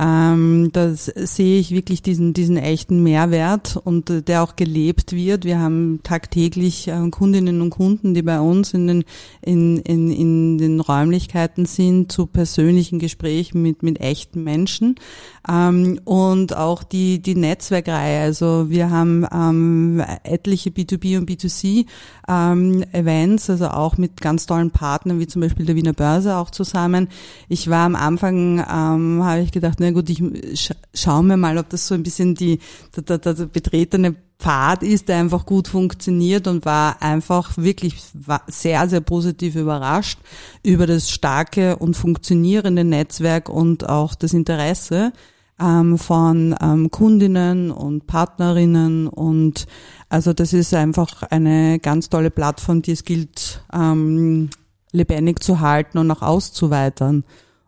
ähm, 0.00 0.70
da 0.72 0.94
sehe 0.94 1.58
ich 1.58 1.72
wirklich 1.72 2.02
diesen, 2.02 2.32
diesen 2.32 2.56
echten 2.56 3.02
Mehrwert 3.02 3.76
und 3.76 4.10
äh, 4.10 4.22
der 4.22 4.44
auch 4.44 4.54
gelebt 4.54 5.12
wird. 5.12 5.44
Wir 5.44 5.58
haben 5.58 6.00
tagtäglich 6.04 6.86
äh, 6.86 7.10
Kundinnen 7.10 7.60
und 7.60 7.70
Kunden, 7.70 8.14
die 8.14 8.22
bei 8.22 8.38
uns 8.40 8.74
in 8.74 8.86
den, 8.86 9.04
in, 9.42 9.78
in, 9.78 10.10
in 10.12 10.58
den 10.58 10.80
Räumlichkeiten 10.80 11.66
sind, 11.66 12.12
zu 12.12 12.26
persönlichen 12.26 13.00
Gesprächen 13.00 13.60
mit, 13.62 13.82
mit 13.82 14.00
echten 14.00 14.44
Menschen. 14.44 14.94
Ähm, 15.50 16.00
und 16.04 16.56
auch 16.56 16.84
die, 16.84 17.20
die 17.20 17.34
Netzwerkreihe. 17.34 18.20
Also 18.20 18.70
wir 18.70 18.90
haben 18.90 19.24
ähm, 19.32 20.02
etliche 20.24 20.70
B2B 20.70 21.18
und 21.18 21.28
B2C 21.28 21.86
ähm, 22.28 22.84
Events, 22.92 23.50
also 23.50 23.68
auch 23.68 23.96
mit 23.98 24.20
ganz 24.20 24.46
tollen 24.46 24.70
Partnern 24.70 25.18
wie 25.18 25.26
zum 25.26 25.42
Beispiel 25.42 25.66
der 25.66 25.76
Wiener 25.76 25.92
Börse 25.92 26.36
auch 26.36 26.50
zusammen. 26.50 27.08
Ich 27.48 27.68
war 27.68 27.86
am 27.86 27.96
Anfang, 27.96 28.58
ähm, 28.58 29.24
habe 29.24 29.40
ich 29.40 29.52
gedacht, 29.52 29.78
na 29.80 29.90
gut, 29.90 30.08
ich 30.10 30.22
sch 30.54 30.72
schaue 30.94 31.22
mir 31.22 31.36
mal, 31.36 31.58
ob 31.58 31.68
das 31.68 31.86
so 31.86 31.94
ein 31.94 32.02
bisschen 32.02 32.34
die 32.34 32.58
der, 32.96 33.18
der, 33.18 33.34
der 33.34 33.46
betretene 33.46 34.16
Pfad 34.38 34.84
ist, 34.84 35.08
der 35.08 35.18
einfach 35.18 35.46
gut 35.46 35.66
funktioniert 35.66 36.46
und 36.46 36.64
war 36.64 37.02
einfach 37.02 37.56
wirklich 37.56 37.96
sehr, 38.46 38.88
sehr 38.88 39.00
positiv 39.00 39.56
überrascht 39.56 40.20
über 40.62 40.86
das 40.86 41.10
starke 41.10 41.76
und 41.76 41.96
funktionierende 41.96 42.84
Netzwerk 42.84 43.48
und 43.48 43.88
auch 43.88 44.14
das 44.14 44.34
Interesse 44.34 45.12
ähm, 45.60 45.98
von 45.98 46.54
ähm, 46.60 46.90
Kundinnen 46.90 47.70
und 47.70 48.06
Partnerinnen 48.06 49.06
und 49.08 49.66
also 50.08 50.32
das 50.32 50.52
ist 50.52 50.72
einfach 50.74 51.22
eine 51.24 51.78
ganz 51.80 52.08
tolle 52.08 52.30
Plattform, 52.30 52.82
die 52.82 52.92
es 52.92 53.04
gilt 53.04 53.62
ähm, 53.72 54.50
lebendig 54.92 55.42
zu 55.42 55.60
halten 55.60 55.98
und 55.98 56.10
auch 56.10 56.22
auszuweitern. 56.22 57.24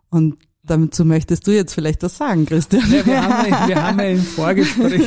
Und 0.09 0.37
Dazu 0.63 1.05
möchtest 1.05 1.47
du 1.47 1.51
jetzt 1.51 1.73
vielleicht 1.73 2.03
was 2.03 2.17
sagen, 2.17 2.45
Christian. 2.45 2.83
Ja, 2.91 3.05
wir, 3.05 3.21
haben, 3.21 3.67
wir 3.67 3.83
haben 3.83 3.99
ja 3.99 4.05
im 4.05 4.21
Vorgespräch. 4.21 5.01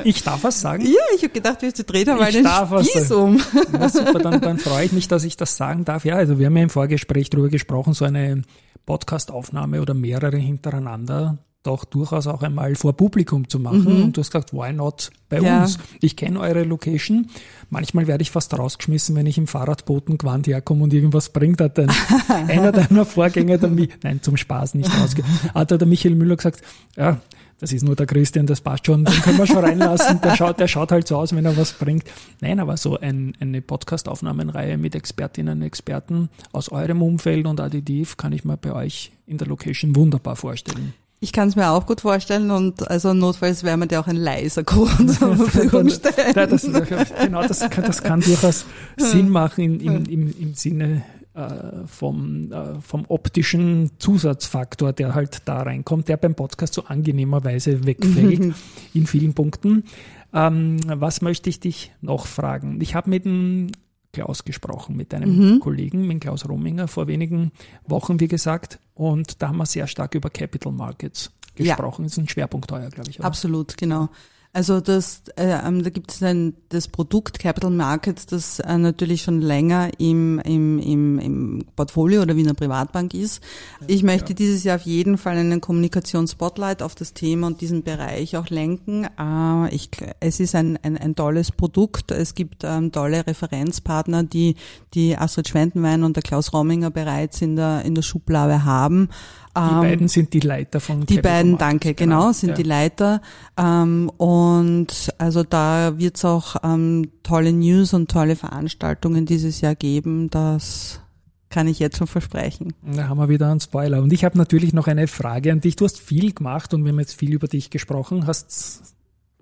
Ich 0.04 0.22
darf 0.22 0.44
was 0.44 0.60
sagen? 0.60 0.84
Ja, 0.84 1.00
ich 1.16 1.22
habe 1.22 1.32
gedacht, 1.32 1.62
wir 1.62 1.72
drehen 1.72 2.04
da 2.04 2.16
mal 2.16 2.30
den 2.30 2.46
Spieß 2.46 3.10
um. 3.12 3.40
Ja, 3.72 3.88
super, 3.88 4.18
dann, 4.18 4.40
dann 4.40 4.58
freue 4.58 4.84
ich 4.84 4.92
mich, 4.92 5.08
dass 5.08 5.24
ich 5.24 5.38
das 5.38 5.56
sagen 5.56 5.86
darf. 5.86 6.04
Ja, 6.04 6.16
also 6.16 6.38
wir 6.38 6.46
haben 6.46 6.56
ja 6.56 6.64
im 6.64 6.70
Vorgespräch 6.70 7.30
darüber 7.30 7.48
gesprochen, 7.48 7.94
so 7.94 8.04
eine 8.04 8.42
Podcast-Aufnahme 8.84 9.80
oder 9.80 9.94
mehrere 9.94 10.36
hintereinander 10.36 11.38
doch 11.62 11.84
durchaus 11.84 12.26
auch 12.26 12.42
einmal 12.42 12.74
vor 12.74 12.94
Publikum 12.94 13.48
zu 13.48 13.58
machen. 13.58 13.96
Mhm. 13.96 14.02
Und 14.04 14.16
du 14.16 14.20
hast 14.20 14.30
gesagt, 14.30 14.52
why 14.52 14.72
not 14.72 15.10
bei 15.28 15.40
ja. 15.40 15.62
uns? 15.62 15.78
Ich 16.00 16.16
kenne 16.16 16.40
eure 16.40 16.64
Location. 16.64 17.28
Manchmal 17.68 18.06
werde 18.06 18.22
ich 18.22 18.30
fast 18.30 18.58
rausgeschmissen, 18.58 19.14
wenn 19.14 19.26
ich 19.26 19.36
im 19.36 19.46
Fahrradbotengewand 19.46 20.46
herkomme 20.46 20.84
und 20.84 20.94
irgendwas 20.94 21.28
bringt. 21.28 21.60
Hat 21.60 21.78
ein, 21.78 21.90
einer 22.48 22.72
deiner 22.72 23.04
Vorgänger, 23.04 23.58
der 23.58 23.70
mich, 23.70 23.90
nein, 24.02 24.22
zum 24.22 24.36
Spaß 24.36 24.74
nicht 24.74 24.90
rausgeht, 25.00 25.24
hat 25.54 25.70
der 25.70 25.86
Michael 25.86 26.14
Müller 26.14 26.36
gesagt, 26.36 26.62
ja, 26.96 27.20
das 27.60 27.72
ist 27.72 27.82
nur 27.82 27.94
der 27.94 28.06
Christian, 28.06 28.46
das 28.46 28.62
passt 28.62 28.86
schon, 28.86 29.04
den 29.04 29.20
können 29.20 29.36
wir 29.36 29.46
schon 29.46 29.58
reinlassen. 29.58 30.18
Der 30.22 30.34
schaut, 30.34 30.58
der 30.58 30.66
schaut 30.66 30.92
halt 30.92 31.06
so 31.06 31.16
aus, 31.16 31.36
wenn 31.36 31.44
er 31.44 31.58
was 31.58 31.74
bringt. 31.74 32.04
Nein, 32.40 32.58
aber 32.58 32.78
so 32.78 32.98
ein, 32.98 33.34
eine 33.38 33.60
Podcast-Aufnahmenreihe 33.60 34.78
mit 34.78 34.94
Expertinnen 34.94 35.58
und 35.58 35.62
Experten 35.62 36.30
aus 36.52 36.70
eurem 36.70 37.02
Umfeld 37.02 37.46
und 37.46 37.60
additiv 37.60 38.16
kann 38.16 38.32
ich 38.32 38.46
mir 38.46 38.56
bei 38.56 38.72
euch 38.72 39.12
in 39.26 39.36
der 39.36 39.46
Location 39.46 39.94
wunderbar 39.94 40.36
vorstellen. 40.36 40.94
Ich 41.22 41.32
kann 41.32 41.48
es 41.48 41.56
mir 41.56 41.68
auch 41.68 41.84
gut 41.84 42.00
vorstellen 42.00 42.50
und 42.50 42.90
also 42.90 43.12
notfalls 43.12 43.62
werden 43.62 43.80
wir 43.80 43.86
dir 43.86 44.00
auch 44.00 44.06
ein 44.06 44.16
leiser 44.16 44.64
Kuchen 44.64 45.08
zur 45.10 45.36
Verfügung 45.36 45.90
stellen. 45.90 46.32
Das, 46.34 46.62
genau, 46.62 47.42
das 47.42 47.60
kann, 47.68 47.84
das 47.84 48.02
kann 48.02 48.20
durchaus 48.20 48.64
Sinn 48.96 49.28
machen 49.28 49.62
im, 49.62 49.80
im, 49.80 50.04
im, 50.06 50.34
im 50.40 50.54
Sinne 50.54 51.02
äh, 51.34 51.86
vom, 51.86 52.50
äh, 52.50 52.80
vom 52.80 53.04
optischen 53.08 53.90
Zusatzfaktor, 53.98 54.94
der 54.94 55.14
halt 55.14 55.42
da 55.44 55.60
reinkommt, 55.60 56.08
der 56.08 56.16
beim 56.16 56.34
Podcast 56.34 56.72
so 56.72 56.84
angenehmerweise 56.84 57.84
wegfällt 57.84 58.54
in 58.94 59.06
vielen 59.06 59.34
Punkten. 59.34 59.84
Ähm, 60.32 60.78
was 60.86 61.20
möchte 61.20 61.50
ich 61.50 61.60
dich 61.60 61.92
noch 62.00 62.26
fragen? 62.26 62.80
Ich 62.80 62.94
habe 62.94 63.10
mit 63.10 63.26
dem 63.26 63.72
Klaus 64.12 64.44
gesprochen, 64.44 64.96
mit 64.96 65.14
einem 65.14 65.54
mhm. 65.54 65.60
Kollegen, 65.60 66.06
mit 66.06 66.20
Klaus 66.20 66.48
Rominger, 66.48 66.88
vor 66.88 67.06
wenigen 67.06 67.52
Wochen, 67.86 68.20
wie 68.20 68.28
gesagt. 68.28 68.78
Und 68.94 69.40
da 69.40 69.48
haben 69.48 69.58
wir 69.58 69.66
sehr 69.66 69.86
stark 69.86 70.14
über 70.14 70.30
Capital 70.30 70.72
Markets 70.72 71.32
gesprochen. 71.54 72.02
Ja. 72.02 72.06
Das 72.06 72.12
ist 72.12 72.18
ein 72.18 72.28
Schwerpunkt 72.28 72.70
heuer, 72.72 72.88
glaube 72.90 73.10
ich. 73.10 73.18
Oder? 73.18 73.26
Absolut, 73.26 73.76
genau. 73.76 74.08
Also 74.52 74.80
das, 74.80 75.22
äh, 75.36 75.46
ähm, 75.64 75.84
da 75.84 75.90
gibt 75.90 76.10
es 76.10 76.22
ein 76.24 76.54
das 76.70 76.88
Produkt 76.88 77.38
Capital 77.38 77.70
Markets, 77.70 78.26
das 78.26 78.58
äh, 78.58 78.78
natürlich 78.78 79.22
schon 79.22 79.40
länger 79.40 79.90
im, 79.98 80.40
im, 80.40 80.80
im, 80.80 81.18
im 81.20 81.64
Portfolio 81.76 82.22
oder 82.22 82.34
Wiener 82.34 82.54
Privatbank 82.54 83.14
ist. 83.14 83.40
Ich 83.86 84.02
möchte 84.02 84.30
ja. 84.30 84.34
dieses 84.34 84.64
Jahr 84.64 84.76
auf 84.76 84.82
jeden 84.82 85.18
Fall 85.18 85.36
einen 85.36 85.60
Kommunikationsspotlight 85.60 86.82
auf 86.82 86.96
das 86.96 87.14
Thema 87.14 87.46
und 87.46 87.60
diesen 87.60 87.84
Bereich 87.84 88.36
auch 88.36 88.48
lenken. 88.48 89.06
Äh, 89.16 89.72
ich, 89.72 89.90
es 90.18 90.40
ist 90.40 90.56
ein, 90.56 90.80
ein, 90.82 90.98
ein 90.98 91.14
tolles 91.14 91.52
Produkt. 91.52 92.10
Es 92.10 92.34
gibt 92.34 92.64
ähm, 92.64 92.90
tolle 92.90 93.28
Referenzpartner, 93.28 94.24
die 94.24 94.56
die 94.94 95.16
Astrid 95.16 95.46
Schwendenwein 95.46 96.02
und 96.02 96.16
der 96.16 96.24
Klaus 96.24 96.52
Rominger 96.52 96.90
bereits 96.90 97.40
in 97.40 97.54
der 97.54 97.84
in 97.84 97.94
der 97.94 98.02
Schublade 98.02 98.64
haben. 98.64 99.10
Die 99.56 99.60
ähm, 99.60 99.80
beiden 99.80 100.08
sind 100.08 100.32
die 100.32 100.40
Leiter 100.40 100.78
von 100.80 101.00
Die 101.06 101.16
Capital 101.16 101.32
beiden, 101.32 101.50
Markets, 101.52 101.70
danke, 101.70 101.94
genau, 101.94 102.20
genau 102.20 102.32
sind 102.32 102.48
ja. 102.50 102.54
die 102.54 102.62
Leiter. 102.62 103.22
Ähm, 103.56 104.10
und 104.16 105.12
also 105.18 105.42
da 105.42 105.98
wird 105.98 106.16
es 106.16 106.24
auch 106.24 106.56
ähm, 106.62 107.10
tolle 107.22 107.52
News 107.52 107.92
und 107.92 108.10
tolle 108.10 108.36
Veranstaltungen 108.36 109.26
dieses 109.26 109.60
Jahr 109.60 109.74
geben. 109.74 110.30
Das 110.30 111.00
kann 111.48 111.66
ich 111.66 111.80
jetzt 111.80 111.98
schon 111.98 112.06
versprechen. 112.06 112.74
Da 112.82 113.08
haben 113.08 113.18
wir 113.18 113.28
wieder 113.28 113.50
einen 113.50 113.58
Spoiler. 113.58 114.00
Und 114.02 114.12
ich 114.12 114.24
habe 114.24 114.38
natürlich 114.38 114.72
noch 114.72 114.86
eine 114.86 115.08
Frage 115.08 115.50
an 115.50 115.60
dich. 115.60 115.74
Du 115.74 115.84
hast 115.84 115.98
viel 115.98 116.32
gemacht 116.32 116.72
und 116.72 116.84
wir 116.84 116.92
haben 116.92 117.00
jetzt 117.00 117.14
viel 117.14 117.32
über 117.32 117.48
dich 117.48 117.70
gesprochen. 117.70 118.28
Hast 118.28 118.94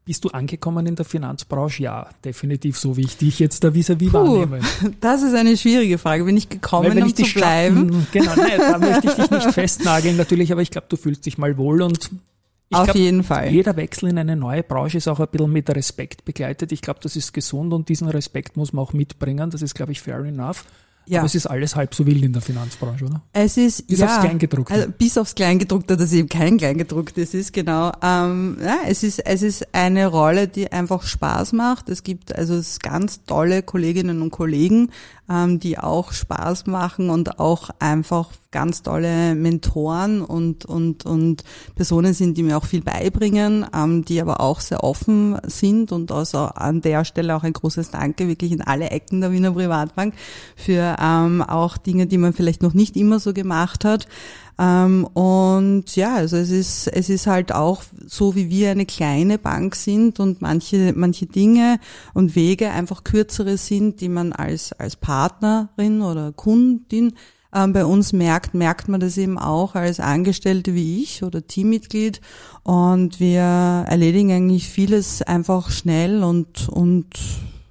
bist 0.08 0.24
du 0.24 0.30
angekommen 0.30 0.86
in 0.86 0.96
der 0.96 1.04
Finanzbranche? 1.04 1.82
Ja, 1.82 2.08
definitiv 2.24 2.78
so 2.78 2.96
wie 2.96 3.02
ich 3.02 3.18
dich 3.18 3.38
jetzt 3.40 3.62
da 3.62 3.74
vis-à-vis 3.74 4.08
-vis 4.08 4.12
wahrnehme. 4.14 4.60
Das 5.02 5.22
ist 5.22 5.34
eine 5.34 5.54
schwierige 5.54 5.98
Frage. 5.98 6.24
Bin 6.24 6.34
ich 6.34 6.48
gekommen, 6.48 6.96
Weil, 6.96 7.02
um 7.02 7.14
zu 7.14 7.24
bleiben? 7.24 7.92
Schatten, 7.92 8.06
genau, 8.12 8.34
nein, 8.34 8.58
da 8.58 8.78
möchte 8.78 9.06
ich 9.08 9.12
dich 9.12 9.30
nicht 9.30 9.50
festnageln 9.52 10.16
natürlich, 10.16 10.50
aber 10.50 10.62
ich 10.62 10.70
glaube, 10.70 10.86
du 10.88 10.96
fühlst 10.96 11.26
dich 11.26 11.36
mal 11.36 11.58
wohl 11.58 11.82
und 11.82 12.10
ich 12.70 12.76
Auf 12.76 12.84
glaub, 12.84 12.96
jeden 12.96 13.22
Fall. 13.22 13.50
Jeder 13.50 13.76
Wechsel 13.76 14.08
in 14.08 14.16
eine 14.16 14.34
neue 14.34 14.62
Branche 14.62 14.96
ist 14.96 15.08
auch 15.08 15.20
ein 15.20 15.28
bisschen 15.28 15.52
mit 15.52 15.68
Respekt 15.68 16.24
begleitet. 16.24 16.72
Ich 16.72 16.80
glaube, 16.80 17.00
das 17.02 17.14
ist 17.14 17.34
gesund 17.34 17.74
und 17.74 17.90
diesen 17.90 18.08
Respekt 18.08 18.56
muss 18.56 18.72
man 18.72 18.86
auch 18.86 18.94
mitbringen. 18.94 19.50
Das 19.50 19.60
ist, 19.60 19.74
glaube 19.74 19.92
ich, 19.92 20.00
fair 20.00 20.20
enough. 20.20 20.64
Ja. 21.08 21.20
Aber 21.20 21.26
es 21.26 21.34
ist 21.34 21.46
alles 21.46 21.74
halb 21.74 21.94
so 21.94 22.06
wild 22.06 22.24
in 22.24 22.32
der 22.32 22.42
Finanzbranche, 22.42 23.06
oder? 23.06 23.22
Es 23.32 23.56
ist, 23.56 23.86
bis 23.86 24.00
ja, 24.00 24.06
aufs 24.06 24.20
Kleingedruckte. 24.20 24.74
Also 24.74 24.88
bis 24.96 25.16
aufs 25.16 25.34
Kleingedruckte, 25.34 25.96
das 25.96 26.12
eben 26.12 26.28
kein 26.28 26.58
Kleingedrucktes 26.58 27.34
ist, 27.34 27.52
genau. 27.52 27.92
Ähm, 28.02 28.58
ja, 28.62 28.78
es 28.86 29.02
ist, 29.02 29.20
es 29.20 29.42
ist 29.42 29.74
eine 29.74 30.06
Rolle, 30.06 30.48
die 30.48 30.70
einfach 30.70 31.02
Spaß 31.02 31.52
macht. 31.54 31.88
Es 31.88 32.02
gibt 32.02 32.34
also 32.34 32.60
ganz 32.82 33.24
tolle 33.24 33.62
Kolleginnen 33.62 34.22
und 34.22 34.30
Kollegen, 34.30 34.90
ähm, 35.30 35.58
die 35.58 35.78
auch 35.78 36.12
Spaß 36.12 36.66
machen 36.66 37.10
und 37.10 37.38
auch 37.38 37.70
einfach 37.78 38.30
ganz 38.50 38.82
tolle 38.82 39.34
Mentoren 39.34 40.22
und, 40.22 40.64
und, 40.64 41.04
und 41.04 41.44
Personen 41.74 42.14
sind, 42.14 42.38
die 42.38 42.42
mir 42.42 42.56
auch 42.56 42.64
viel 42.64 42.82
beibringen, 42.82 43.66
ähm, 43.74 44.04
die 44.04 44.20
aber 44.20 44.40
auch 44.40 44.60
sehr 44.60 44.82
offen 44.82 45.38
sind 45.44 45.92
und 45.92 46.10
also 46.10 46.38
an 46.38 46.80
der 46.80 47.04
Stelle 47.04 47.36
auch 47.36 47.42
ein 47.42 47.52
großes 47.52 47.90
Danke 47.90 48.26
wirklich 48.26 48.52
in 48.52 48.62
alle 48.62 48.90
Ecken 48.90 49.20
der 49.20 49.32
Wiener 49.32 49.52
Privatbank 49.52 50.14
für 50.56 50.96
ähm, 51.00 51.42
auch 51.42 51.76
Dinge, 51.76 52.06
die 52.06 52.18
man 52.18 52.32
vielleicht 52.32 52.62
noch 52.62 52.74
nicht 52.74 52.96
immer 52.96 53.20
so 53.20 53.34
gemacht 53.34 53.84
hat. 53.84 54.08
Ähm, 54.58 55.04
und 55.04 55.94
ja, 55.94 56.16
also 56.16 56.36
es 56.36 56.50
ist, 56.50 56.88
es 56.88 57.08
ist 57.08 57.26
halt 57.28 57.52
auch 57.52 57.82
so, 58.06 58.34
wie 58.34 58.50
wir 58.50 58.70
eine 58.70 58.86
kleine 58.86 59.38
Bank 59.38 59.76
sind 59.76 60.18
und 60.18 60.42
manche, 60.42 60.92
manche 60.96 61.26
Dinge 61.26 61.78
und 62.12 62.34
Wege 62.34 62.70
einfach 62.70 63.04
kürzere 63.04 63.56
sind, 63.56 64.00
die 64.00 64.08
man 64.08 64.32
als, 64.32 64.72
als 64.72 64.96
Partnerin 64.96 66.02
oder 66.02 66.32
Kundin 66.32 67.12
ähm, 67.54 67.72
bei 67.72 67.84
uns 67.84 68.12
merkt, 68.12 68.54
merkt 68.54 68.88
man 68.88 69.00
das 69.00 69.16
eben 69.16 69.38
auch 69.38 69.76
als 69.76 70.00
Angestellte 70.00 70.74
wie 70.74 71.02
ich 71.02 71.22
oder 71.22 71.46
Teammitglied. 71.46 72.20
Und 72.64 73.20
wir 73.20 73.40
erledigen 73.40 74.32
eigentlich 74.32 74.68
vieles 74.68 75.22
einfach 75.22 75.70
schnell 75.70 76.24
und, 76.24 76.68
und 76.68 77.06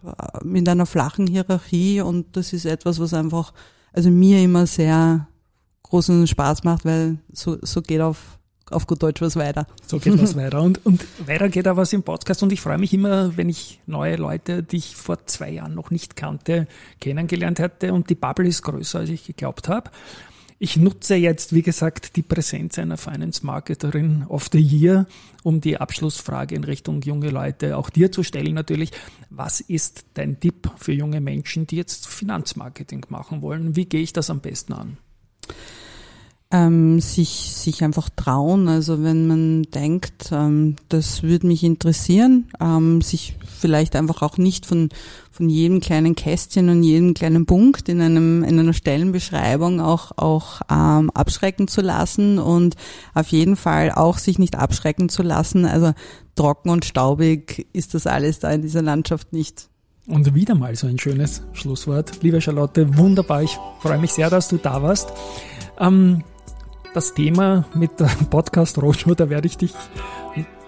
äh, 0.05 0.45
mit 0.45 0.67
einer 0.69 0.85
flachen 0.85 1.27
Hierarchie. 1.27 1.99
Und 1.99 2.37
das 2.37 2.53
ist 2.53 2.65
etwas, 2.65 2.99
was 2.99 3.13
einfach, 3.13 3.53
also 3.91 4.09
mir 4.09 4.41
immer 4.41 4.65
sehr 4.67 5.27
großen 5.89 6.27
Spaß 6.27 6.63
macht, 6.63 6.85
weil 6.85 7.17
so, 7.31 7.57
so 7.61 7.81
geht 7.81 8.01
auf, 8.01 8.37
auf 8.69 8.87
gut 8.87 9.01
Deutsch 9.03 9.21
was 9.21 9.35
weiter. 9.35 9.67
So 9.85 9.99
geht 9.99 10.21
was 10.21 10.35
weiter. 10.37 10.61
Und, 10.61 10.85
und 10.85 11.05
weiter 11.27 11.49
geht 11.49 11.67
auch 11.67 11.77
was 11.77 11.93
im 11.93 12.03
Podcast. 12.03 12.43
Und 12.43 12.51
ich 12.51 12.61
freue 12.61 12.77
mich 12.77 12.93
immer, 12.93 13.35
wenn 13.37 13.49
ich 13.49 13.79
neue 13.85 14.15
Leute, 14.15 14.63
die 14.63 14.77
ich 14.77 14.95
vor 14.95 15.25
zwei 15.25 15.51
Jahren 15.51 15.73
noch 15.73 15.91
nicht 15.91 16.15
kannte, 16.15 16.67
kennengelernt 16.99 17.59
hätte. 17.59 17.93
Und 17.93 18.09
die 18.09 18.15
Bubble 18.15 18.47
ist 18.47 18.61
größer, 18.63 18.99
als 18.99 19.09
ich 19.09 19.25
geglaubt 19.25 19.69
habe. 19.69 19.91
Ich 20.59 20.75
nutze 20.75 21.13
jetzt, 21.13 21.53
wie 21.53 21.61
gesagt, 21.61 22.15
die 22.15 22.23
Präsenz 22.23 22.79
einer 22.79 22.97
Finance 22.97 23.45
Marketerin 23.45 24.25
of 24.27 24.49
the 24.51 24.59
Year, 24.59 25.05
um 25.43 25.61
die 25.61 25.77
Abschlussfrage 25.77 26.55
in 26.55 26.63
Richtung 26.63 27.03
junge 27.03 27.29
Leute 27.29 27.77
auch 27.77 27.91
dir 27.91 28.11
zu 28.11 28.23
stellen 28.23 28.55
natürlich. 28.55 28.91
Was 29.29 29.59
ist 29.59 30.05
dein 30.15 30.39
Tipp 30.39 30.71
für 30.77 30.93
junge 30.93 31.21
Menschen, 31.21 31.67
die 31.67 31.75
jetzt 31.75 32.07
Finanzmarketing 32.07 33.05
machen 33.09 33.43
wollen? 33.43 33.75
Wie 33.75 33.85
gehe 33.85 34.01
ich 34.01 34.13
das 34.13 34.31
am 34.31 34.39
besten 34.39 34.73
an? 34.73 34.97
Ähm, 36.49 37.01
sich, 37.01 37.53
sich 37.55 37.83
einfach 37.83 38.09
trauen. 38.15 38.67
Also 38.69 39.03
wenn 39.03 39.27
man 39.27 39.63
denkt, 39.63 40.29
ähm, 40.31 40.77
das 40.87 41.23
würde 41.23 41.47
mich 41.47 41.63
interessieren, 41.63 42.47
ähm, 42.61 43.01
sich 43.01 43.35
vielleicht 43.59 43.95
einfach 43.95 44.21
auch 44.21 44.37
nicht 44.37 44.65
von, 44.65 44.89
von 45.29 45.49
jedem 45.49 45.81
kleinen 45.81 46.15
Kästchen 46.15 46.69
und 46.69 46.83
jedem 46.83 47.13
kleinen 47.13 47.45
Punkt 47.45 47.89
in 47.89 47.99
einem, 48.01 48.43
in 48.43 48.59
einer 48.59 48.73
Stellenbeschreibung 48.73 49.81
auch, 49.81 50.11
auch 50.17 50.61
ähm, 50.71 51.09
abschrecken 51.09 51.67
zu 51.67 51.81
lassen 51.81 52.39
und 52.39 52.75
auf 53.13 53.27
jeden 53.29 53.57
Fall 53.57 53.91
auch 53.91 54.17
sich 54.17 54.39
nicht 54.39 54.55
abschrecken 54.55 55.09
zu 55.09 55.23
lassen. 55.23 55.65
Also 55.65 55.93
trocken 56.35 56.69
und 56.69 56.85
staubig 56.85 57.67
ist 57.73 57.93
das 57.93 58.07
alles 58.07 58.39
da 58.39 58.51
in 58.51 58.61
dieser 58.61 58.81
Landschaft 58.81 59.33
nicht. 59.33 59.67
Und 60.07 60.33
wieder 60.33 60.55
mal 60.55 60.75
so 60.75 60.87
ein 60.87 60.97
schönes 60.97 61.43
Schlusswort. 61.53 62.23
Liebe 62.23 62.39
Charlotte, 62.39 62.97
wunderbar. 62.97 63.43
Ich 63.43 63.57
freue 63.81 63.99
mich 63.99 64.13
sehr, 64.13 64.29
dass 64.29 64.47
du 64.47 64.57
da 64.57 64.81
warst. 64.81 65.11
Ähm, 65.79 66.23
das 66.93 67.13
Thema 67.13 67.65
mit 67.75 67.99
der 67.99 68.05
Podcast 68.29 68.81
Roadshow, 68.81 69.15
da 69.15 69.29
werde 69.29 69.47
ich 69.47 69.57
dich 69.57 69.73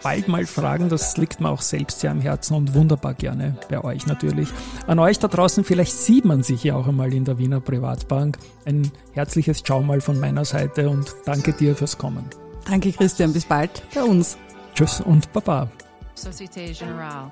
bald 0.04 0.28
mal 0.28 0.46
fragen. 0.46 0.90
Das 0.90 1.16
liegt 1.18 1.40
mir 1.40 1.50
auch 1.50 1.62
selbst 1.62 2.02
sehr 2.02 2.12
am 2.12 2.22
Herzen 2.22 2.56
und 2.56 2.74
wunderbar 2.74 3.14
gerne 3.14 3.58
bei 3.70 3.84
euch 3.84 4.08
natürlich. 4.08 4.50
An 4.88 5.00
euch 5.00 5.20
da 5.20 5.28
draußen, 5.28 5.64
vielleicht 5.64 5.94
sieht 5.94 6.26
man 6.26 6.44
sich 6.44 6.64
ja 6.64 6.76
auch 6.76 6.88
einmal 6.88 7.14
in 7.14 7.26
der 7.26 7.38
Wiener 7.38 7.62
Privatbank. 7.62 8.38
Ein 8.66 8.92
herzliches 9.14 9.64
Ciao 9.64 9.82
mal 9.82 10.02
von 10.02 10.20
meiner 10.20 10.46
Seite 10.46 10.90
und 10.90 11.16
danke 11.26 11.54
dir 11.54 11.76
fürs 11.76 11.98
Kommen. 11.98 12.26
Danke 12.66 12.92
Christian, 12.92 13.34
bis 13.34 13.46
bald 13.46 13.84
bei 13.94 14.04
uns. 14.04 14.38
Tschüss 14.76 15.02
und 15.02 15.32
Baba. 15.32 15.70
Société 16.16 16.74
Générale. 16.74 17.32